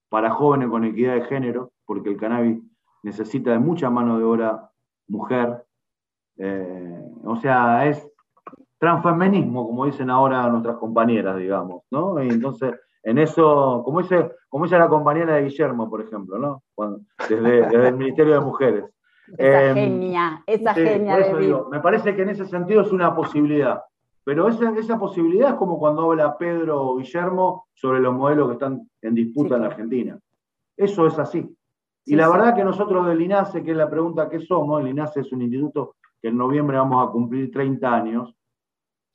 [0.09, 2.61] para jóvenes con equidad de género, porque el cannabis
[3.03, 4.69] necesita de mucha mano de obra
[5.07, 5.63] mujer.
[6.37, 8.07] Eh, o sea, es
[8.77, 12.21] transfeminismo, como dicen ahora nuestras compañeras, digamos, ¿no?
[12.21, 12.73] Y entonces
[13.05, 16.63] en eso, como dice, como dice la compañera de Guillermo, por ejemplo, ¿no?
[17.29, 18.85] desde, el Ministerio de Mujeres.
[19.37, 21.17] Esa em, genia, esa genia.
[21.17, 23.81] De me parece que en ese sentido es una posibilidad.
[24.23, 28.53] Pero esa, esa posibilidad es como cuando habla Pedro o Guillermo sobre los modelos que
[28.53, 30.19] están en disputa en la Argentina.
[30.75, 31.55] Eso es así.
[32.05, 35.21] Y la verdad que nosotros del INASE, que es la pregunta que somos, el INASE
[35.21, 38.35] es un instituto que en noviembre vamos a cumplir 30 años,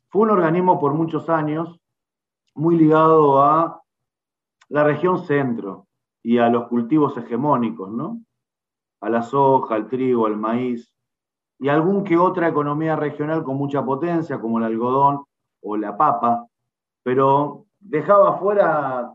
[0.08, 1.80] fue un organismo por muchos años
[2.54, 3.80] muy ligado a
[4.68, 5.86] la región centro
[6.22, 8.20] y a los cultivos hegemónicos, ¿no?
[9.00, 10.92] A la soja, al trigo, al maíz,
[11.60, 15.24] y algún que otra economía regional con mucha potencia, como el algodón
[15.62, 16.46] o la papa,
[17.02, 19.14] pero dejaba fuera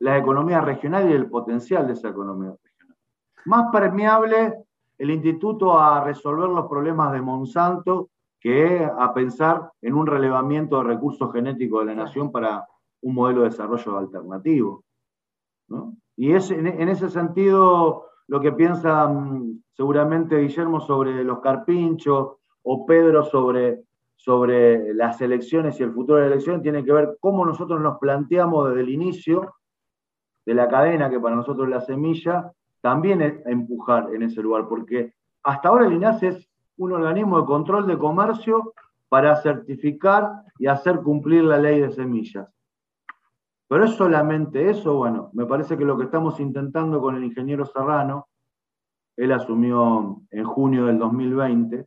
[0.00, 2.98] la economía regional y el potencial de esa economía regional.
[3.46, 4.54] Más permeable
[4.98, 10.84] el instituto a resolver los problemas de Monsanto que a pensar en un relevamiento de
[10.84, 12.66] recursos genéticos de la nación para
[13.02, 14.84] un modelo de desarrollo alternativo.
[16.16, 22.86] Y es en, ese sentido lo que piensa mm, seguramente Guillermo sobre los carpinchos o
[22.86, 23.82] Pedro sobre,
[24.14, 27.98] sobre las elecciones y el futuro de las elecciones tiene que ver cómo nosotros nos
[27.98, 29.54] planteamos desde el inicio
[30.46, 34.68] de la cadena, que para nosotros es la semilla, también es empujar en ese lugar,
[34.68, 38.74] porque hasta ahora el INASE es un organismo de control de comercio
[39.08, 42.48] para certificar y hacer cumplir la ley de semillas.
[43.68, 47.64] Pero es solamente eso, bueno, me parece que lo que estamos intentando con el ingeniero
[47.64, 48.28] Serrano,
[49.16, 51.86] él asumió en junio del 2020,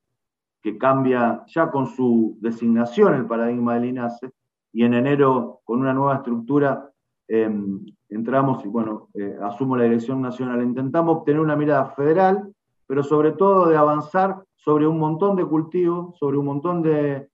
[0.61, 4.31] que cambia ya con su designación el paradigma del INASE,
[4.73, 6.89] y en enero con una nueva estructura
[7.27, 10.63] em, entramos y bueno, eh, asumo la dirección nacional.
[10.63, 12.53] Intentamos obtener una mirada federal,
[12.87, 17.29] pero sobre todo de avanzar sobre un montón de cultivos, sobre un montón de,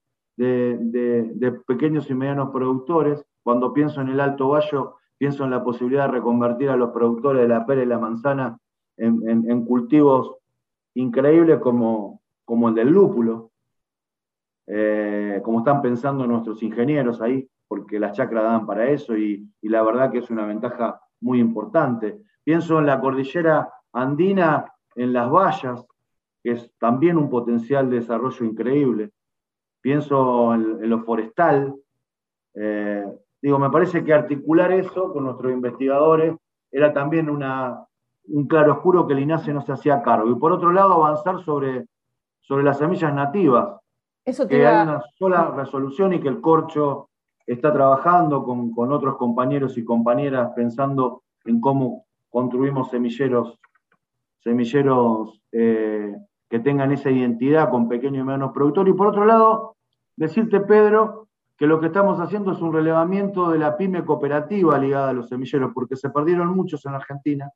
[1.67, 3.23] pequeños y medianos productores.
[3.43, 7.41] Cuando pienso en el Alto Bayo, pienso en la posibilidad de reconvertir a los productores
[7.41, 8.58] de la pera y la manzana
[8.97, 10.36] en, cultivos
[10.95, 13.51] increíbles como, como el del lúpulo,
[14.67, 19.70] eh, como están pensando nuestros ingenieros ahí, porque las chacras dan para eso y, y,
[19.70, 22.20] la verdad que es una ventaja muy importante.
[22.44, 25.86] Pienso en la cordillera andina, en las vallas,
[26.44, 29.12] que es también un potencial de desarrollo increíble
[29.84, 31.76] pienso en, lo forestal.
[32.56, 33.06] Eh,
[33.42, 36.36] digo, me parece que articular eso con nuestros investigadores
[36.72, 37.86] era también una,
[38.30, 40.32] un claro oscuro que el INASE no se hacía cargo.
[40.32, 41.86] Y por otro lado, avanzar sobre,
[42.40, 43.78] sobre las semillas nativas.
[44.26, 47.10] Eso que hay una sola resolución y que el corcho
[47.45, 53.60] está trabajando con, otros compañeros y compañeras pensando en cómo construimos semilleros,
[54.39, 56.15] semilleros eh,
[56.49, 58.93] que tengan esa identidad con pequeños y medianos productores.
[58.93, 59.75] Y por otro lado,
[60.15, 61.27] decirte, Pedro,
[61.58, 65.29] que lo que estamos haciendo es un relevamiento de la pyme cooperativa ligada a los
[65.29, 67.51] semilleros, porque se perdieron muchos en Argentina.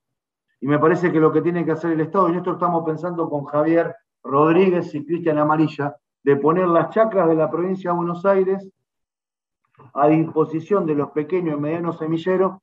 [0.60, 2.84] Y me parece que lo que tiene que hacer el Estado, y en esto estamos
[2.84, 7.98] pensando con Javier Rodríguez y Cristian Amarilla, de poner las chacras de la provincia de
[7.98, 8.70] Buenos Aires
[9.94, 12.58] a disposición de los pequeños y medianos semilleros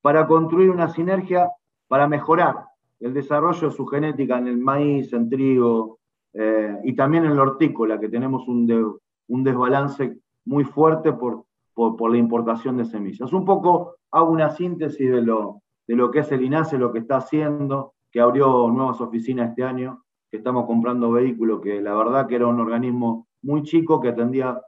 [0.00, 1.50] para construir una sinergia
[1.88, 2.66] para mejorar
[3.00, 5.98] el desarrollo de su genética en el maíz, en trigo
[6.32, 8.98] eh, y también en la hortícola, que tenemos un,
[9.28, 13.32] un desbalance muy fuerte por, por, la importación de semillas.
[13.32, 17.00] Un poco hago una síntesis de lo, de lo que es el INASE, lo que
[17.00, 22.26] está haciendo, que abrió nuevas oficinas este año, que estamos comprando vehículos, que la verdad
[22.26, 24.60] que era un organismo muy chico que atendía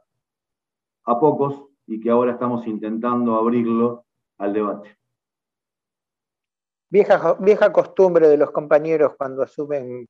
[1.05, 4.05] a pocos y que ahora estamos intentando abrirlo
[4.37, 4.97] al debate.
[6.89, 10.07] Vieja, vieja costumbre de los compañeros cuando asumen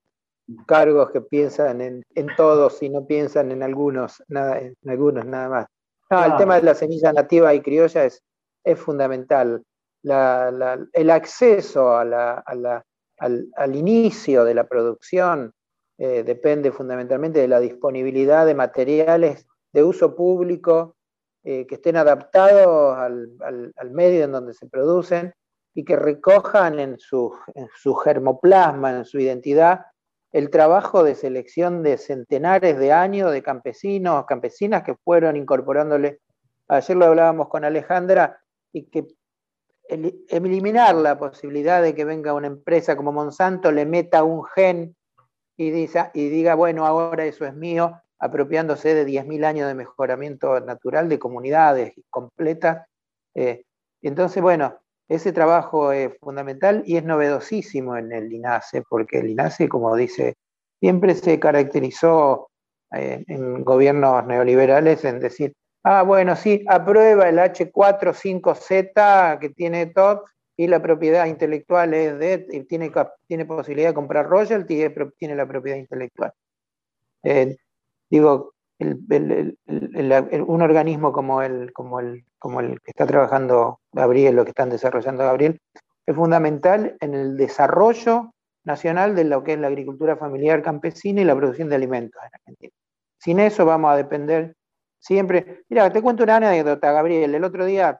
[0.66, 2.04] cargos que piensan en,
[2.36, 5.68] todos y no piensan en algunos, nada, en algunos nada más.
[6.10, 8.24] El tema de la semilla nativa y criolla es,
[8.64, 9.64] es fundamental.
[10.04, 12.44] el acceso a
[13.18, 15.54] al, inicio de la producción
[15.98, 20.96] eh, depende fundamentalmente de la disponibilidad de materiales de uso público
[21.50, 23.32] eh, que estén adaptados al,
[23.74, 25.34] al, medio en donde se producen
[25.74, 27.32] y que recojan en su,
[28.04, 29.86] germoplasma, en su identidad,
[30.34, 36.20] el trabajo de selección de centenares de años de campesinos, campesinas que fueron incorporándole,
[36.68, 38.42] ayer lo hablábamos con Alejandra,
[38.74, 39.08] y que
[39.88, 44.98] eliminar la posibilidad de que venga una empresa como Monsanto, le meta un gen
[45.56, 51.20] y diga, bueno, ahora eso es mío, apropiándose de 10.000 años de mejoramiento natural de
[51.20, 52.88] comunidades completas.
[53.36, 53.64] Eh,
[54.02, 59.70] entonces, bueno, ese trabajo es fundamental y es novedosísimo en el INASE, porque el INASE,
[59.70, 60.36] como dice,
[60.80, 62.50] siempre se caracterizó
[62.94, 65.54] eh, en gobiernos neoliberales en decir,
[65.84, 70.26] ah, bueno, sí, aprueba el H45Z que tiene TOT
[70.58, 72.92] y la propiedad intelectual es de, tiene,
[73.28, 76.34] tiene posibilidad de comprar royalty y tiene la propiedad intelectual.
[77.24, 77.56] Eh,
[78.10, 84.52] digo, un organismo como el, como, el, como el que está trabajando Gabriel, lo que
[84.52, 85.60] están desarrollando Gabriel,
[86.06, 91.26] es fundamental en el desarrollo nacional de lo que es la agricultura familiar campesina y
[91.26, 92.74] la producción de alimentos en Argentina.
[93.18, 94.56] Sin eso vamos a depender
[95.00, 95.64] siempre.
[95.70, 97.34] Mira, te cuento una anécdota, Gabriel.
[97.34, 98.00] El otro día,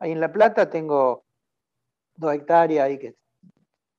[0.00, 1.24] ahí en La Plata tengo
[2.16, 3.14] dos hectáreas ahí que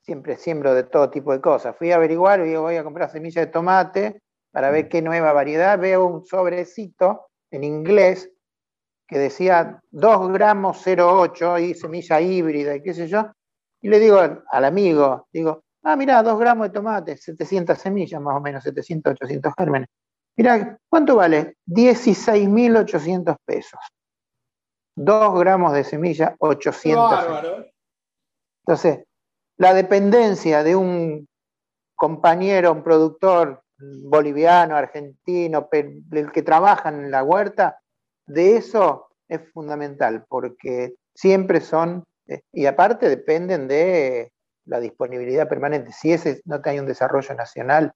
[0.02, 1.76] siempre siembro de todo tipo de cosas.
[1.78, 4.89] Fui a averiguar y digo, voy a comprar semillas de tomate para ver mm.
[4.89, 5.77] qué nueva variedad.
[5.79, 8.31] Veo un sobrecito en inglés
[9.08, 13.31] que decía 2 gramos 0,8 y semilla híbrida y qué sé yo.
[13.81, 18.35] Y le digo al, amigo, digo, ah, mira, 2 gramos de tomate, 700 semillas más
[18.35, 19.89] o menos, 700, 800 gérmenes.
[20.37, 21.58] Mira, ¿cuánto vale?
[21.65, 23.79] 16.800 pesos.
[24.95, 27.10] 2 gramos de semilla, 800.
[27.10, 27.65] Bárbaro.
[28.65, 29.06] Entonces,
[29.58, 31.27] la dependencia de un
[31.95, 37.80] compañero, un productor boliviano, argentino, el que trabajan en la huerta,
[38.25, 44.32] de eso es fundamental, porque siempre son, eh, y aparte dependen de,
[44.69, 45.92] la disponibilidad permanente.
[45.92, 47.92] Si ese no hay un desarrollo nacional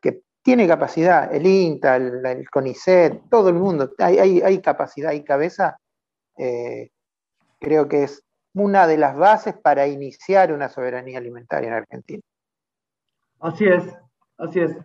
[0.00, 5.78] que tiene capacidad, el INTA, el, CONICET, todo el mundo, hay, hay, capacidad, hay cabeza,
[6.38, 6.90] eh,
[7.58, 8.22] creo que es
[8.54, 12.22] una de las bases para iniciar una soberanía alimentaria en Argentina.
[13.40, 13.84] Así es,
[14.38, 14.76] así es.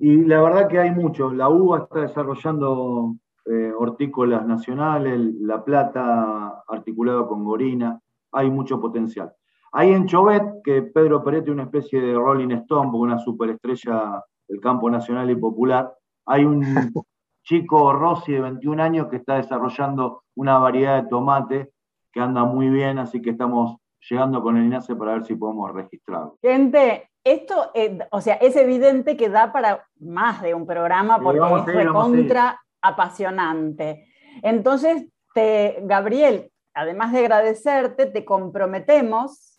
[0.00, 1.30] Y la verdad que hay mucho.
[1.30, 3.14] La UBA está desarrollando
[3.46, 8.00] eh, hortícolas nacionales, La Plata articulado con Gorina,
[8.32, 9.32] hay mucho potencial.
[9.72, 14.88] Hay en Chovet, que Pedro Peretti, una especie de Rolling Stone, una superestrella del campo
[14.88, 15.92] nacional y popular,
[16.26, 16.62] hay un
[17.42, 21.70] chico Rossi de 21 años que está desarrollando una variedad de tomate
[22.12, 23.76] que anda muy bien, así que estamos
[24.08, 26.38] llegando con el INASE para ver si podemos registrarlo.
[26.40, 31.40] Gente, esto, eh, o sea, es evidente que da para más de un programa porque
[31.40, 34.06] es recontra apasionante.
[34.42, 39.54] Entonces, te, Gabriel, además de agradecerte, te comprometemos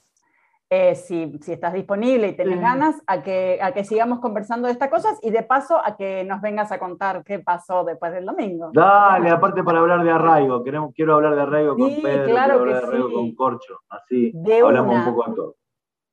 [0.69, 4.89] eh, si, estás disponible y tenés ganas, a que, a que sigamos conversando de estas
[4.89, 8.71] cosas y de paso a que nos vengas a contar qué pasó después del domingo.
[8.73, 12.59] Dale, aparte para hablar de arraigo, queremos, quiero hablar de arraigo con Pedro, claro quiero
[12.59, 15.55] hablar de arraigo con Corcho, así hablamos un poco de todo.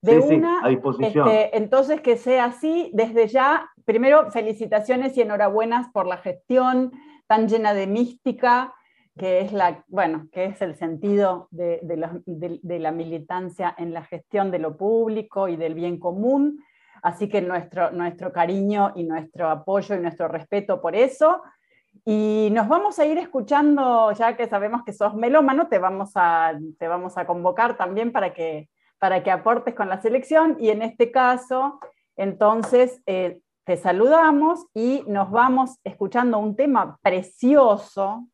[0.03, 1.28] De una, a disposición.
[1.28, 6.92] Este, entonces, que sea así, desde ya, primero, felicitaciones y enhorabuenas por la gestión
[7.28, 8.74] tan llena de mística,
[9.16, 14.59] que es, la, bueno, que es el sentido de, la, militancia en la gestión de
[14.59, 16.64] lo público y del bien común.
[17.03, 21.42] Así que nuestro, nuestro cariño y nuestro apoyo y nuestro respeto por eso.
[22.05, 26.59] Y nos vamos a ir escuchando, ya que sabemos que sos melómano, te vamos a,
[26.78, 28.68] te vamos a convocar también para que,
[29.03, 30.57] para que aportes con la selección.
[30.61, 31.80] Y en este caso,
[32.14, 38.28] entonces, eh, te saludamos y nos vamos escuchando un tema precioso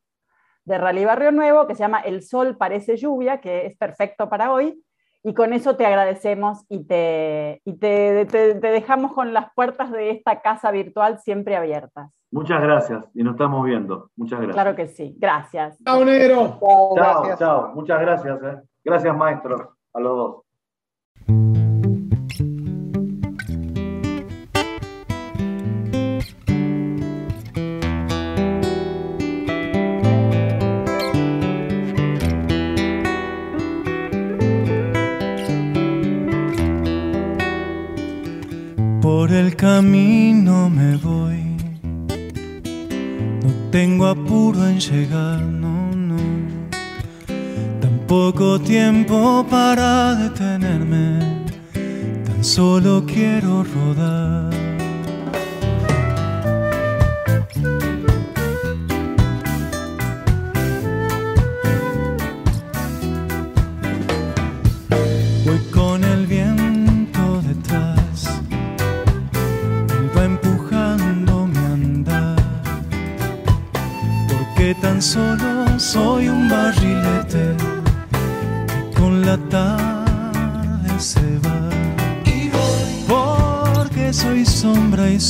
[0.66, 4.52] de Rally Barrio Nuevo que se llama El Sol parece lluvia, que es perfecto para
[4.52, 4.84] hoy.
[5.24, 8.26] Y con eso te agradecemos y te, te,
[8.60, 12.12] dejamos con las puertas de esta casa virtual siempre abiertas.
[12.30, 14.10] Muchas gracias y nos estamos viendo.
[14.16, 14.54] Muchas gracias.
[14.54, 15.16] Claro que sí.
[15.18, 15.82] Gracias.
[15.82, 16.58] Chao, negro.
[16.94, 17.72] Chao, chao.
[17.74, 18.42] Muchas gracias.
[18.42, 18.62] Eh.
[18.84, 19.76] Gracias, maestro.
[19.94, 20.47] A los dos.
[39.58, 41.56] Camino me voy,
[43.42, 46.16] no tengo apuro en llegar, no, no.
[47.80, 51.44] Tampoco tiempo para detenerme,
[52.24, 54.57] tan solo quiero rodar.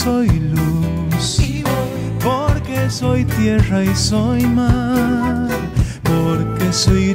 [0.09, 1.39] Soy luz.
[2.25, 5.49] Porque soy tierra y soy mar.
[6.03, 7.13] Porque soy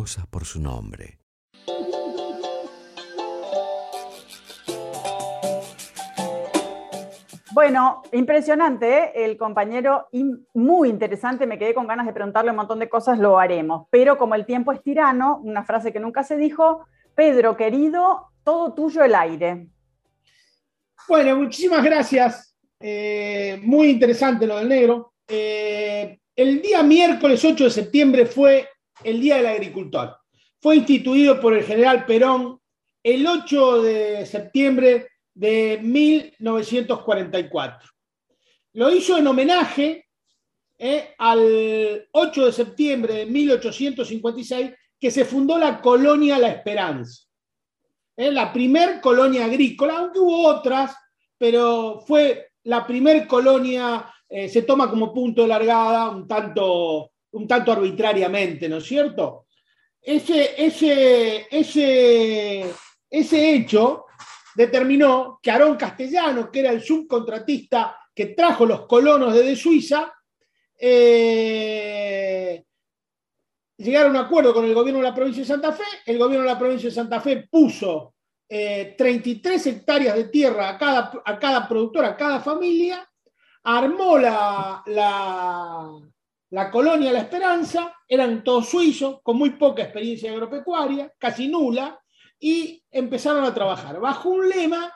[0.00, 1.18] Cosas por su nombre.
[7.52, 9.12] Bueno, impresionante, ¿eh?
[9.14, 10.08] el compañero,
[10.54, 14.16] muy interesante, me quedé con ganas de preguntarle un montón de cosas, lo haremos, pero
[14.16, 19.04] como el tiempo es tirano, una frase que nunca se dijo, Pedro, querido, todo tuyo
[19.04, 19.66] el aire.
[21.08, 25.12] Bueno, muchísimas gracias, eh, muy interesante lo del negro.
[25.28, 28.69] Eh, el día miércoles 8 de septiembre fue
[29.04, 30.16] el Día del Agricultor.
[30.60, 32.60] Fue instituido por el general Perón
[33.02, 37.88] el 8 de septiembre de 1944.
[38.74, 40.06] Lo hizo en homenaje
[40.78, 47.24] eh, al 8 de septiembre de 1856, que se fundó la colonia La Esperanza.
[48.16, 50.94] Eh, la primer colonia agrícola, aunque hubo otras,
[51.38, 57.46] pero fue la primer colonia, eh, se toma como punto de largada un tanto, un
[57.46, 59.46] tanto arbitrariamente, ¿no es cierto?
[60.00, 62.64] Ese, ese, ese,
[63.08, 64.06] ese hecho
[64.54, 70.12] determinó que Aarón Castellano, que era el subcontratista que trajo los colonos desde Suiza,
[70.78, 72.64] eh,
[73.76, 75.84] llegaron a un acuerdo con el gobierno de la provincia de Santa Fe.
[76.06, 78.14] El gobierno de la provincia de Santa Fe puso
[78.48, 83.08] 33 eh, hectáreas de tierra a cada, a cada productor, a cada familia,
[83.62, 85.88] armó la, la,
[86.50, 92.00] la colonia La Esperanza, eran todos suizos, con muy poca experiencia agropecuaria, casi nula,
[92.38, 94.92] y empezaron a trabajar bajo un lema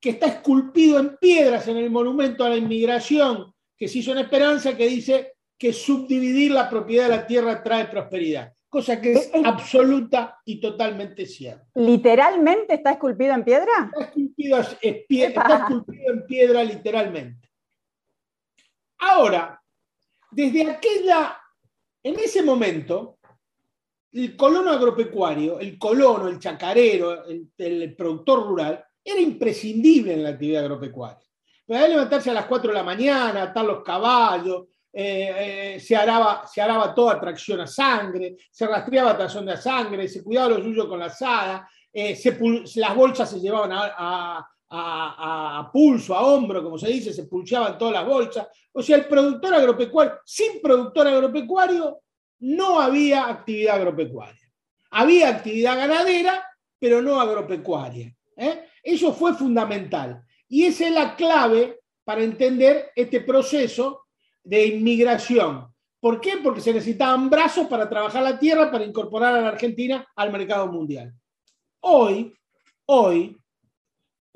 [0.00, 4.18] que está esculpido en piedras en el monumento a la inmigración que se hizo en
[4.18, 9.30] Esperanza, que dice que subdividir la propiedad de la tierra trae prosperidad, cosa que es
[9.44, 11.66] absoluta y totalmente cierta.
[11.74, 13.90] ¿Literalmente está esculpido en piedra?
[13.92, 17.48] Está esculpido, está esculpido en piedra literalmente.
[18.98, 19.60] Ahora,
[20.36, 21.40] desde aquella,
[22.02, 23.20] en ese momento,
[24.12, 30.64] el colono agropecuario, el colono, el chacarero, el, productor rural, era imprescindible en la actividad
[30.64, 31.26] agropecuaria.
[31.64, 36.46] Podía levantarse a las 4 de la mañana, atar los caballos, eh, eh, se, araba,
[36.46, 40.86] se araba toda tracción a sangre, se rastreaba tracción de sangre, se cuidaba lo suyo
[40.86, 42.14] con la asada, eh,
[42.74, 44.46] las bolsas se llevaban a,
[45.72, 48.48] pulso, a hombro, como se dice, se pulseaban todas las bolsas.
[48.72, 52.00] O sea, el productor agropecuario, sin productor agropecuario,
[52.40, 54.52] no había actividad agropecuaria.
[54.90, 56.44] Había actividad ganadera,
[56.78, 58.14] pero no agropecuaria.
[58.36, 58.66] ¿eh?
[58.82, 60.22] Eso fue fundamental.
[60.48, 64.06] Y esa es la clave para entender este proceso
[64.42, 65.66] de inmigración.
[65.98, 66.36] ¿Por qué?
[66.42, 70.68] Porque se necesitaban brazos para trabajar la tierra, para incorporar a la Argentina al mercado
[70.68, 71.12] mundial.
[71.80, 72.32] Hoy,
[72.86, 73.36] hoy,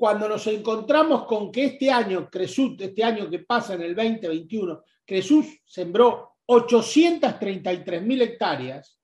[0.01, 4.81] cuando nos encontramos con que este año, Cresut, este año que pasa en el 2021,
[5.05, 8.99] Cresut sembró 833 mil hectáreas,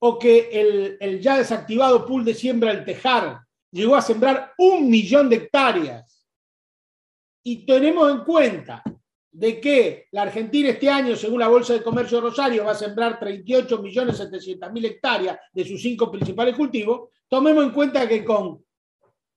[0.00, 3.40] o que el, ya desactivado pool de siembra El Tejar
[3.70, 6.28] llegó a sembrar un millón de hectáreas.
[7.42, 8.82] Y tenemos en cuenta
[9.32, 12.74] de que la Argentina este año, según la Bolsa de Comercio de Rosario, va a
[12.74, 18.22] sembrar 38 millones 700 mil hectáreas de sus cinco principales cultivos, tomemos en cuenta que
[18.22, 18.62] con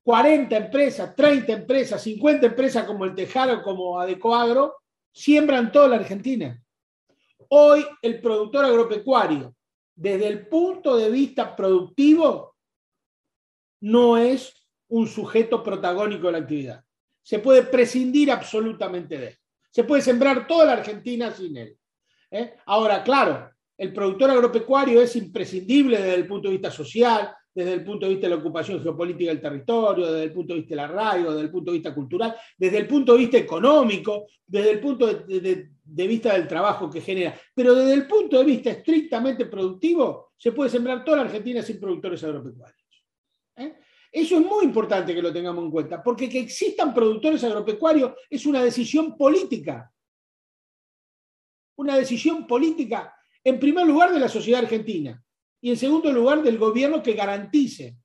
[0.08, 4.78] 40 empresas, 30 empresas, 50 empresas como el Tejar o como Adecoagro,
[5.12, 6.64] siembran toda la Argentina.
[7.50, 9.54] Hoy el productor agropecuario,
[9.94, 12.56] desde el punto de vista productivo,
[13.82, 14.54] no es
[14.88, 16.86] un sujeto protagónico de la actividad.
[17.22, 19.38] Se puede prescindir absolutamente de él.
[19.70, 21.78] Se puede sembrar toda la Argentina sin él.
[22.32, 22.56] ¿eh?
[22.66, 27.84] Ahora, claro, el productor agropecuario es imprescindible desde el punto de vista social, desde el
[27.84, 30.86] punto de vista de la ocupación geopolítica del territorio, desde el punto de vista del
[30.86, 34.80] arraigo, desde el punto de vista cultural, desde el punto de vista económico, desde el
[34.80, 37.36] punto de, vista del trabajo que genera.
[37.56, 41.80] Pero desde el punto de vista estrictamente productivo, se puede sembrar toda la Argentina sin
[41.80, 43.08] productores agropecuarios.
[43.56, 43.80] ¿eh?
[44.12, 48.46] Eso es muy importante que lo tengamos en cuenta, porque que existan productores agropecuarios es
[48.46, 49.92] una decisión política.
[51.78, 55.20] Una decisión política, en primer lugar, de la sociedad argentina
[55.62, 57.98] y en segundo lugar del gobierno que garantice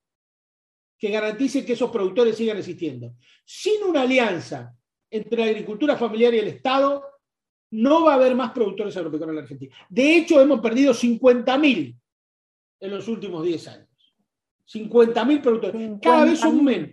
[1.02, 3.16] que garantice que esos productores sigan existiendo.
[3.44, 4.72] Sin una alianza
[5.10, 7.04] entre la agricultura familiar y el Estado,
[7.72, 9.76] no va a haber más productores agropecuarios en la Argentina.
[9.88, 11.98] De hecho, hemos perdido 50.000
[12.78, 14.14] en los últimos 10 años.
[14.72, 15.90] 50.000 productores.
[16.00, 16.90] Cada vez son menos.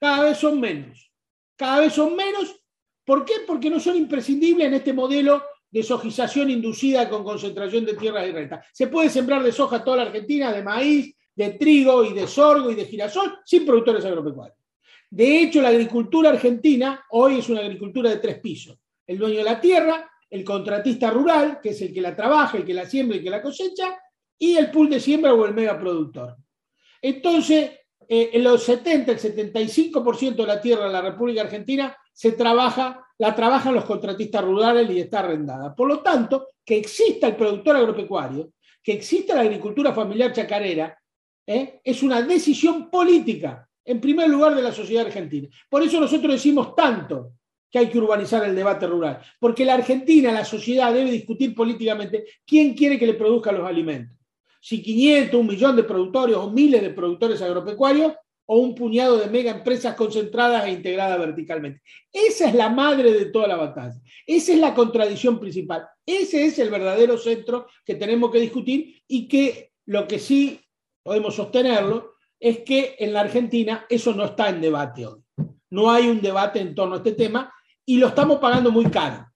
[0.00, 1.12] Cada vez son menos.
[1.54, 2.60] Cada vez son menos.
[3.04, 3.34] ¿Por qué?
[3.46, 5.40] Porque no son imprescindibles en este modelo
[5.70, 8.64] de sojización inducida con concentración de tierras y renta.
[8.72, 12.70] Se puede sembrar de soja toda la Argentina, de maíz, de trigo y de sorgo
[12.70, 14.58] y de girasol sin productores agropecuarios.
[15.10, 18.76] De hecho, la agricultura argentina hoy es una agricultura de tres pisos.
[19.06, 22.64] El dueño de la tierra, el contratista rural, que es el que la trabaja, el
[22.64, 23.98] que la siembra y el que la cosecha,
[24.38, 26.36] y el pool de siembra o el megaproductor.
[27.00, 27.70] Entonces,
[28.08, 33.06] eh, en los 70, el 75% de la tierra de la República Argentina se trabaja,
[33.18, 35.72] la trabajan los contratistas rurales y está arrendada.
[35.72, 40.98] Por lo tanto, que exista el productor agropecuario, que exista la agricultura familiar chacarera,
[41.46, 41.80] ¿eh?
[41.84, 45.48] es una decisión política, en primer lugar, de la sociedad argentina.
[45.70, 47.34] Por eso nosotros decimos tanto
[47.70, 52.24] que hay que urbanizar el debate rural, porque la Argentina, la sociedad debe discutir políticamente
[52.44, 54.18] quién quiere que le produzca los alimentos.
[54.60, 58.12] Si 500, un millón de productores o miles de productores agropecuarios
[58.50, 61.82] o un puñado de mega empresas concentradas e integradas verticalmente.
[62.10, 64.00] Esa es la madre de toda la batalla.
[64.26, 65.86] Esa es la contradicción principal.
[66.04, 70.60] Ese es el verdadero centro que tenemos que discutir y que lo que sí
[71.02, 75.20] podemos sostenerlo es que en la Argentina eso no está en debate hoy.
[75.70, 77.52] No hay un debate en torno a este tema
[77.84, 79.30] y lo estamos pagando muy caro,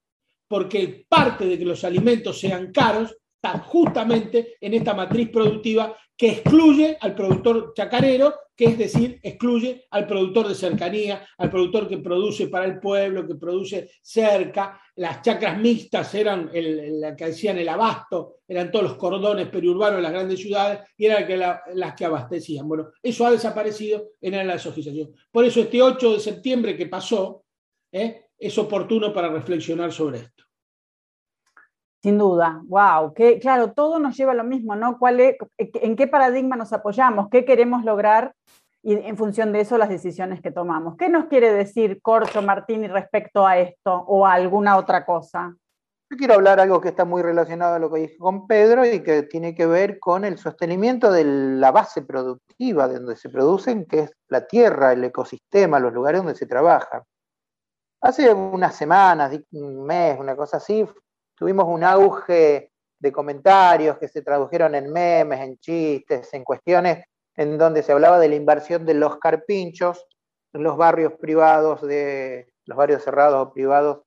[0.48, 6.28] porque parte de que los alimentos sean caros está justamente en esta matriz productiva que
[6.28, 11.98] excluye al productor chacarero, que es decir, excluye al productor de cercanía, al productor que
[11.98, 14.80] produce para el pueblo, que produce cerca.
[14.96, 20.02] Las chacras mixtas eran la que hacían el abasto, eran todos los cordones periurbanos de
[20.02, 22.68] las grandes ciudades y eran las que abastecían.
[22.68, 25.12] Bueno, eso ha desaparecido en la asociación.
[25.32, 27.44] Por eso este 8 de septiembre que pasó,
[27.90, 28.26] ¿eh?
[28.38, 30.41] es oportuno para reflexionar sobre esto.
[32.02, 34.98] Sin duda, wow, que claro, todo nos lleva a lo mismo, ¿no?
[34.98, 37.28] ¿Cuál ¿En qué paradigma nos apoyamos?
[37.30, 38.34] ¿Qué queremos lograr?
[38.82, 40.96] Y en función de eso las decisiones que tomamos.
[40.96, 45.54] ¿Qué nos quiere decir Corcho Martini respecto a esto o a alguna otra cosa?
[46.10, 49.02] Yo quiero hablar algo que está muy relacionado a lo que dije con Pedro y
[49.04, 53.86] que tiene que ver con el sostenimiento de la base productiva de donde se producen,
[53.86, 57.04] que es la tierra, el ecosistema, los lugares donde se trabaja.
[58.02, 60.84] Hace unas semanas, un mes, una cosa así,
[61.42, 62.70] tuvimos un auge
[63.00, 68.20] de comentarios que se tradujeron en memes, en chistes, en cuestiones en donde se hablaba
[68.20, 70.06] de la inversión de los carpinchos
[70.52, 74.02] en los barrios privados de los barrios cerrados o privados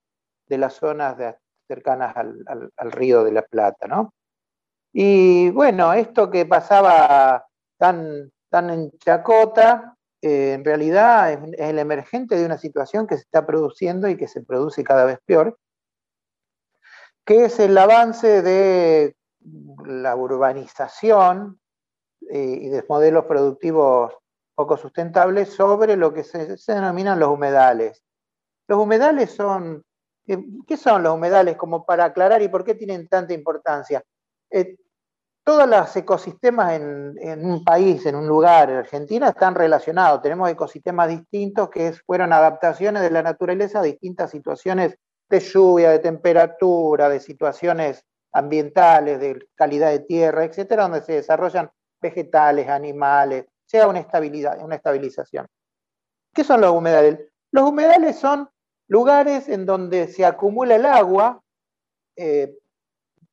[0.48, 1.18] de las zonas
[1.68, 4.14] cercanas al, río de la Plata, ¿no?
[4.94, 7.46] Y bueno, esto que pasaba
[7.78, 13.24] tan, tan en chacota, eh, en realidad es, el emergente de una situación que se
[13.24, 15.58] está produciendo y que se produce cada vez peor,
[17.26, 19.16] que es el avance de
[19.86, 21.60] la urbanización
[22.30, 24.14] eh, y de modelos productivos
[24.56, 28.04] poco sustentables sobre lo que se, denominan los humedales.
[28.68, 29.84] Los humedales son,
[30.28, 31.58] eh, ¿qué son los humedales?
[31.58, 34.04] Como para aclarar y por qué tienen tanta importancia
[35.46, 40.24] todos los ecosistemas en, un país, en un lugar, en Argentina, están relacionados.
[40.24, 44.98] Tenemos ecosistemas distintos que fueron adaptaciones de la naturaleza a distintas situaciones
[45.30, 51.72] de lluvia, de temperatura, de situaciones ambientales, de calidad de tierra, etcétera, donde se desarrollan
[52.02, 55.48] vegetales, animales, sea una, estabilidad, una estabilización.
[56.34, 57.20] ¿Qué son los humedales?
[57.52, 58.50] Los humedales son
[58.88, 61.42] lugares en donde se acumula el agua
[62.16, 62.56] eh,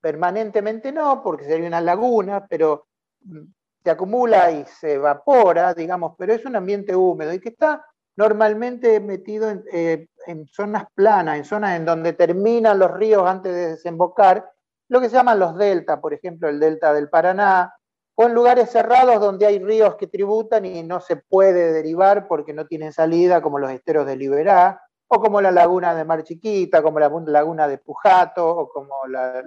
[0.02, 2.88] Permanentemente no, porque sería una laguna, pero
[3.20, 3.44] mm,
[3.84, 7.86] se acumula y se evapora, digamos, pero es un ambiente húmedo y que está
[8.16, 10.06] normalmente metido en, eh,
[10.50, 14.50] zonas planas, en zonas en donde terminan los ríos antes de desembocar,
[14.88, 17.74] lo que se llaman los deltas, por ejemplo, el delta del Paraná,
[18.14, 22.52] o en lugares cerrados donde hay ríos que tributan y no se puede derivar porque
[22.52, 26.82] no tienen salida, como los esteros de Liberá, o como la laguna de Mar Chiquita,
[26.82, 29.42] como la laguna de Pujato, o como la,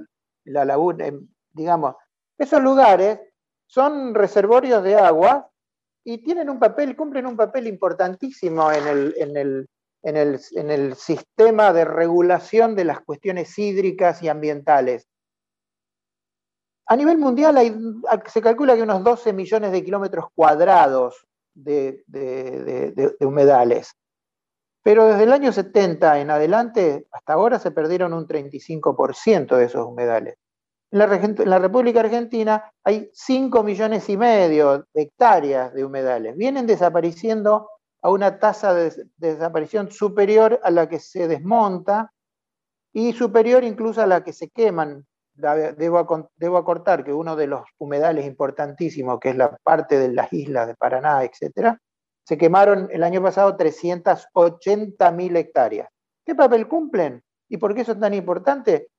[0.46, 1.06] la laguna,
[1.54, 1.96] digamos,
[2.38, 3.20] esos lugares
[3.68, 5.50] son reservorios de agua
[6.08, 9.68] y tienen un papel, cumplen un papel importantísimo en
[10.16, 15.08] el, sistema de regulación de las cuestiones hídricas y ambientales.
[16.88, 17.58] A nivel mundial
[18.28, 21.26] se calcula que unos 12 millones de kilómetros cuadrados
[21.56, 23.96] de, de, humedales.
[24.84, 29.88] Pero desde el año 70 en adelante, hasta ahora se perdieron un 35% de esos
[29.88, 30.38] humedales.
[30.92, 31.00] En
[31.50, 36.38] la, República Argentina hay 5 millones y medio de hectáreas de humedales.
[36.38, 37.70] Vienen desapareciendo
[38.02, 42.12] a una tasa de, desaparición superior a la que se desmonta
[42.94, 45.06] y superior incluso a la que se queman.
[45.34, 50.32] Debo, debo acortar que uno de los humedales importantísimos, que es la parte de las
[50.32, 51.78] islas de Paraná, etcétera,
[52.26, 55.90] se quemaron el año pasado 380.000 hectáreas.
[56.26, 57.22] ¿Qué papel cumplen?
[57.48, 58.90] ¿Y por qué es tan importante?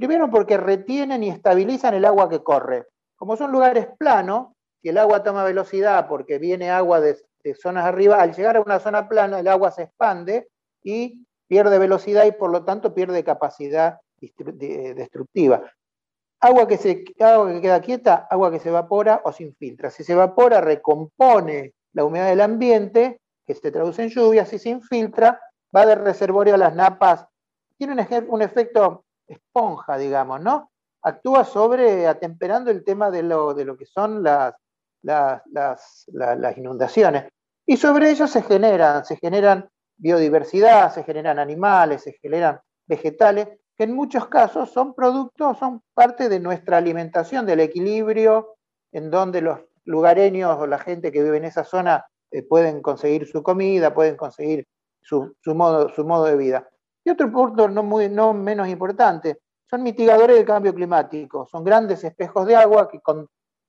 [0.00, 2.86] Primero porque retienen y estabilizan el agua que corre.
[3.16, 4.48] Como son lugares planos,
[4.80, 7.18] si el agua toma velocidad porque viene agua de,
[7.60, 10.48] zonas arriba, al llegar a una zona plana el agua se expande
[10.82, 15.70] y pierde velocidad y por lo tanto pierde capacidad destructiva.
[16.40, 19.90] Agua que, se, agua que queda quieta, agua que se evapora o se infiltra.
[19.90, 24.46] Si se evapora, recompone la humedad del ambiente, que se traduce en lluvia.
[24.46, 25.42] Si se infiltra,
[25.76, 27.26] va del reservorio a las napas.
[27.76, 27.92] Tiene
[28.28, 30.70] un efecto esponja, digamos, ¿no?
[31.02, 34.54] Actúa sobre, atemperando el tema de lo, de lo que son las,
[35.02, 35.42] las,
[36.08, 37.32] las, inundaciones.
[37.66, 43.84] Y sobre ello se generan, se generan biodiversidad, se generan animales, se generan vegetales, que
[43.84, 48.56] en muchos casos son productos, son parte de nuestra alimentación, del equilibrio,
[48.92, 53.26] en donde los lugareños o la gente que vive en esa zona eh, pueden conseguir
[53.26, 54.66] su comida, pueden conseguir
[55.00, 56.68] su, modo, su modo de vida.
[57.04, 62.02] Y otro punto no, muy, no menos importante, son mitigadores del cambio climático, son grandes
[62.04, 63.00] espejos de agua que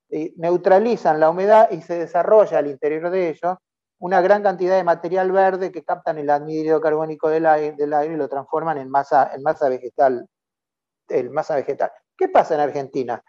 [0.10, 3.58] eh, neutralizan la humedad y se desarrolla al interior de ellos
[4.02, 8.16] una gran cantidad de material verde que captan el anhídrido carbónico del aire, del aire
[8.16, 10.28] y lo transforman en masa, en masa vegetal.
[11.08, 11.92] El masa vegetal.
[12.18, 13.24] ¿Qué pasa en Argentina?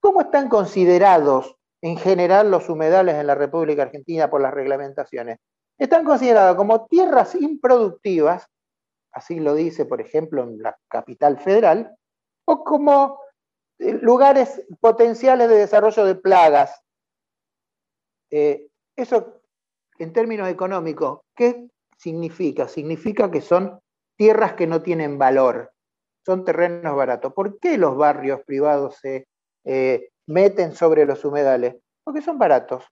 [0.00, 5.38] ¿Cómo están considerados en general los humedales en la República Argentina por las reglamentaciones?
[5.78, 8.46] Están considerados como tierras improductivas,
[9.14, 11.96] así lo dice, por ejemplo, en la capital federal,
[12.46, 13.20] o como
[13.78, 16.82] eh, lugares potenciales de desarrollo de plagas.
[18.30, 19.40] Eh, eso
[19.98, 22.68] en términos económicos, ¿qué significa?
[22.68, 23.80] Significa que son
[24.16, 25.72] tierras que no tienen valor,
[26.26, 27.32] son terrenos baratos.
[27.32, 29.26] ¿Por qué los barrios privados se
[29.64, 31.76] eh, meten sobre los humedales?
[32.02, 32.84] Porque son baratos.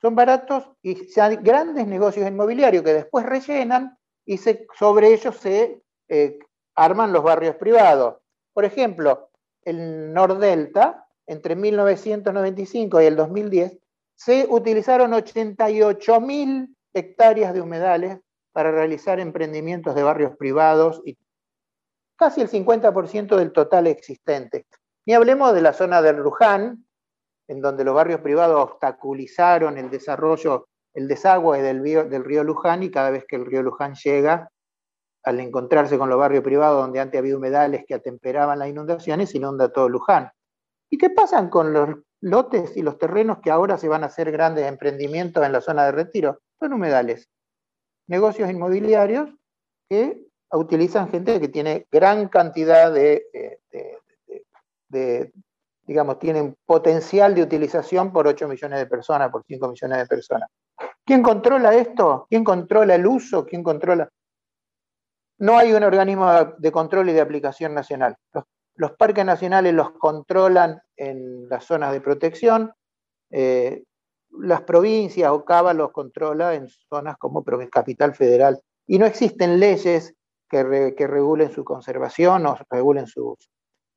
[0.00, 3.98] Son baratos y hay grandes negocios inmobiliarios que después rellenan
[4.28, 4.38] y
[4.78, 6.38] sobre ellos se eh,
[6.74, 8.16] arman los barrios privados.
[8.52, 9.30] Por ejemplo,
[9.64, 13.78] el Nordelta, entre 1995 y el 2010,
[14.14, 18.18] se utilizaron 88.000 hectáreas de humedales
[18.52, 21.16] para realizar emprendimientos de barrios privados y
[22.14, 24.66] casi el 50% del total existente.
[25.06, 26.84] Ni hablemos de la zona del Luján,
[27.48, 30.68] en donde los barrios privados obstaculizaron el desarrollo,
[30.98, 34.50] el desagüe del del río Luján y cada vez que el río Luján llega,
[35.24, 39.72] al encontrarse con los barrios privados donde antes había humedales que atemperaban las inundaciones, inunda
[39.72, 40.30] todo Luján.
[40.90, 44.30] ¿Y qué pasa con los lotes y los terrenos que ahora se van a hacer
[44.32, 46.40] grandes emprendimientos en la zona de retiro.
[46.58, 47.28] Son humedales.
[48.08, 49.30] Negocios inmobiliarios
[49.88, 53.26] que utilizan gente que tiene gran cantidad de,
[55.88, 60.50] digamos, tienen potencial de utilización por 8 millones de personas, por 5 millones de personas.
[61.02, 62.26] ¿Quién controla esto?
[62.28, 63.46] ¿Quién controla el uso?
[63.46, 64.06] ¿Quién controla?
[65.38, 68.16] No hay un organismo de control y de aplicación nacional.
[68.74, 72.70] Los parques nacionales los controlan en las zonas de protección,
[73.30, 73.84] eh,
[74.40, 78.60] las provincias o Cava los controla en zonas como Capital Federal.
[78.86, 80.14] Y no existen leyes
[80.50, 80.62] que,
[81.06, 83.48] regulen su conservación o regulen su uso.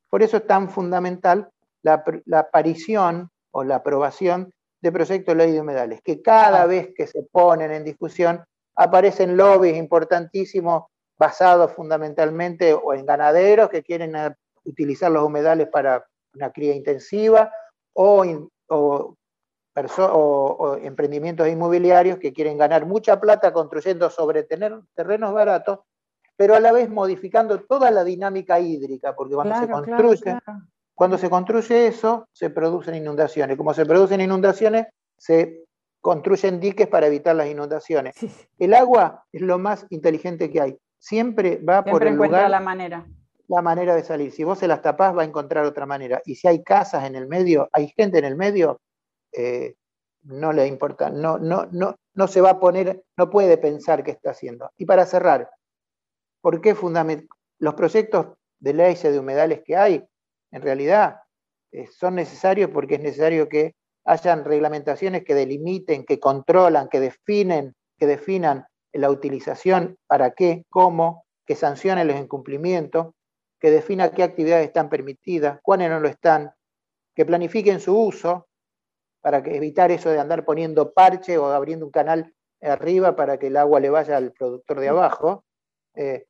[0.10, 1.50] Por eso es tan fundamental
[1.84, 2.04] la,
[2.40, 4.52] aparición o la aprobación
[4.82, 8.44] de proyectos de ley de humedales, que cada vez que se ponen en discusión
[8.76, 10.86] aparecen lobbies importantísimos
[11.18, 14.16] basados fundamentalmente o en ganaderos que quieren
[14.64, 17.52] utilizar los humedales para una cría intensiva
[17.94, 18.48] o,
[20.82, 25.80] emprendimientos inmobiliarios que quieren ganar mucha plata construyendo sobre terrenos baratos,
[26.36, 30.40] pero a la vez modificando toda la dinámica hídrica, porque cuando se construye,
[31.02, 33.58] cuando se construye eso, se producen inundaciones.
[33.58, 34.86] Como se producen inundaciones,
[35.18, 35.64] se
[35.99, 38.14] construyen diques para evitar las inundaciones.
[38.60, 40.78] El agua es lo más inteligente que hay.
[40.99, 42.47] Siempre va por el lugar.
[42.52, 43.04] la manera
[43.47, 44.32] la manera de salir.
[44.32, 46.22] Si vos se las tapás, va a encontrar otra manera.
[46.24, 48.80] Y si hay casas en el medio, hay gente en el medio,
[49.32, 49.74] eh,
[50.26, 54.12] no le importa, no, no, no, no se va a poner, no puede pensar qué
[54.12, 54.70] está haciendo.
[54.78, 55.49] Y para cerrar,
[56.41, 56.76] ¿por qué
[57.58, 58.28] los proyectos
[58.60, 60.08] de ley de humedales que hay,
[60.52, 61.22] en realidad,
[61.72, 63.76] eh, son necesarios porque es necesario que
[64.06, 71.26] hayan reglamentaciones que delimiten, que controlan, que definen, que definan la utilización, para qué, cómo,
[71.45, 73.14] que sancionen los incumplimientos,
[73.60, 76.52] que defina qué actividades están permitidas, cuáles no lo están,
[77.16, 78.47] que planifiquen su uso
[79.22, 83.58] para evitar eso de andar poniendo parche o abriendo un canal arriba para que el
[83.58, 85.45] agua le vaya al productor de abajo.
[85.95, 86.26] Eh,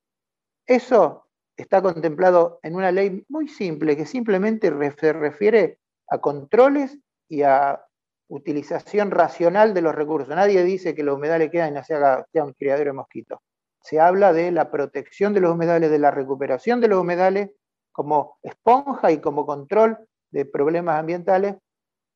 [0.65, 1.25] eso
[1.61, 6.97] está contemplado en una ley muy simple que simplemente se refiere a controles
[7.29, 7.81] y a
[8.27, 10.35] utilización racional de los recursos.
[10.35, 13.39] Nadie dice que los humedales quedan y se haga un criadero de mosquitos
[13.81, 17.51] se habla de la protección de los humedales, de la recuperación de los humedales
[17.91, 19.97] como esponja y como control
[20.29, 21.55] de problemas ambientales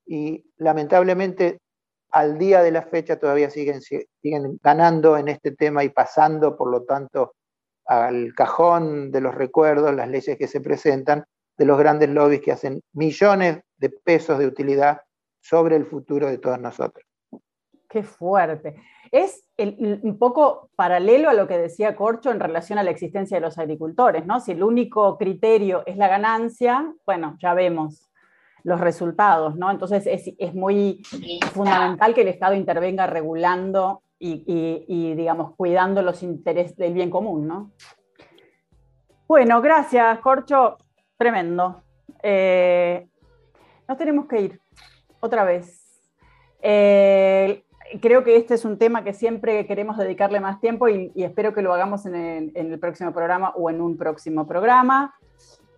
[0.06, 1.60] y lamentablemente
[2.12, 6.70] al día de la fecha todavía siguen, siguen ganando en este tema y pasando, por
[6.72, 7.34] lo tanto,
[7.86, 11.26] al cajón de los recuerdos, las leyes que se presentan,
[11.58, 15.02] de los grandes lobbies que hacen millones de pesos de utilidad
[15.42, 17.06] sobre el futuro de todos nosotros.
[17.88, 18.76] Qué fuerte.
[19.12, 23.42] Es un poco paralelo a lo que decía Corcho en relación a la existencia de
[23.42, 24.42] los agricultores, ¿no?
[24.42, 28.10] Si el único criterio es la ganancia, bueno, ya vemos
[28.64, 29.70] los resultados, ¿no?
[29.70, 31.04] Entonces es, muy
[31.54, 37.72] fundamental que el Estado intervenga regulando y, digamos, cuidando los intereses del bien común, ¿no?
[39.28, 40.78] Bueno, gracias, Corcho.
[41.18, 41.84] Tremendo.
[42.22, 43.08] Eh,
[43.88, 44.62] nos tenemos que ir
[45.20, 46.02] otra vez.
[46.62, 47.64] Eh,
[48.02, 51.62] creo que este es un tema que siempre queremos dedicarle más tiempo y, espero que
[51.62, 55.16] lo hagamos en el, próximo programa o en un próximo programa.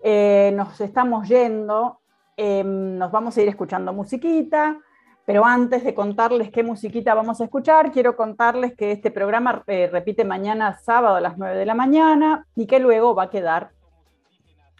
[0.03, 1.99] Eh, nos estamos yendo,
[2.35, 4.79] em, nos vamos a ir escuchando musiquita,
[5.27, 9.89] pero antes de contarles qué musiquita vamos a escuchar, quiero contarles que este programa eh,
[9.91, 13.71] repite mañana sábado a las 9 de la mañana y que luego va a quedar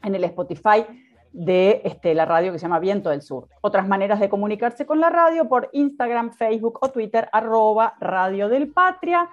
[0.03, 0.85] en el Spotify
[1.33, 3.49] de este, la radio que se llama Viento del Sur.
[3.59, 8.71] Otras maneras de comunicarse con la radio por Instagram, Facebook o Twitter, arroba Radio del
[8.71, 9.29] Patria.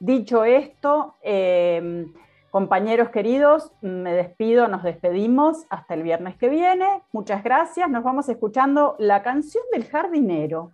[0.00, 2.12] Dicho esto, em,
[2.50, 7.02] compañeros queridos, me despido, nos despedimos hasta el viernes que viene.
[7.12, 7.88] Muchas gracias.
[7.90, 10.72] Nos vamos escuchando la canción del jardinero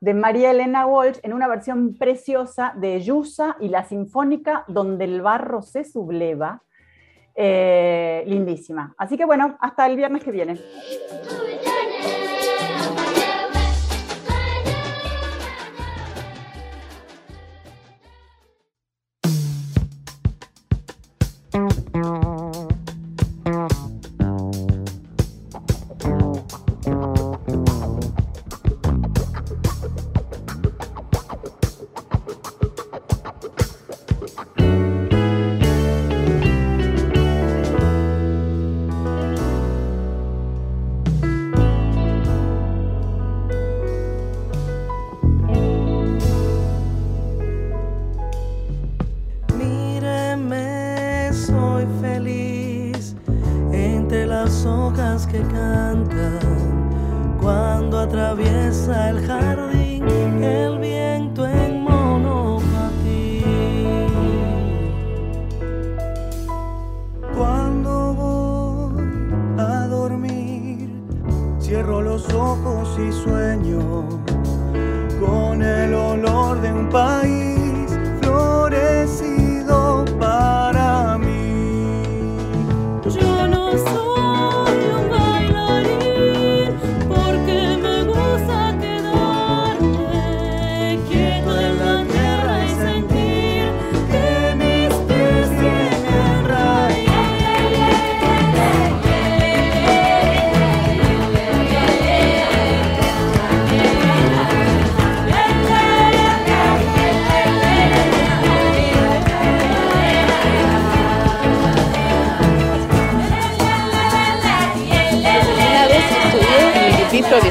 [0.00, 5.22] de María Elena Walsh en una versión preciosa de Yusa y la Sinfónica donde el
[5.22, 6.62] barro se subleva
[7.34, 8.94] eh, lindísima.
[8.98, 10.58] Así que bueno, hasta el viernes que viene.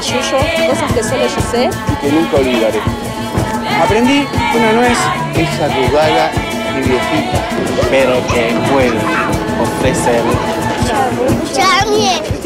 [0.02, 0.38] yuyo,
[0.68, 1.70] cosas que solo yo sé.
[1.92, 2.80] Y que nunca olvidaré.
[3.82, 4.98] Aprendí una nuez
[5.36, 6.30] es arrugada
[6.76, 7.38] y viejita,
[7.90, 8.98] pero que puede
[9.62, 10.22] ofrecer...
[11.54, 12.41] ¡Chamiel!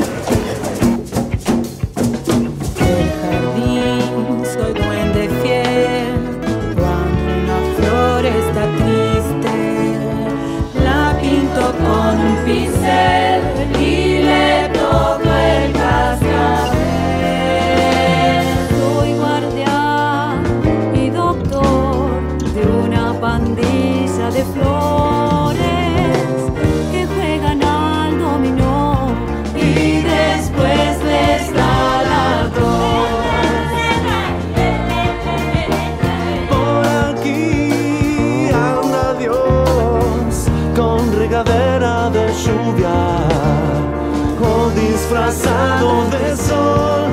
[45.26, 47.05] pasado de sol.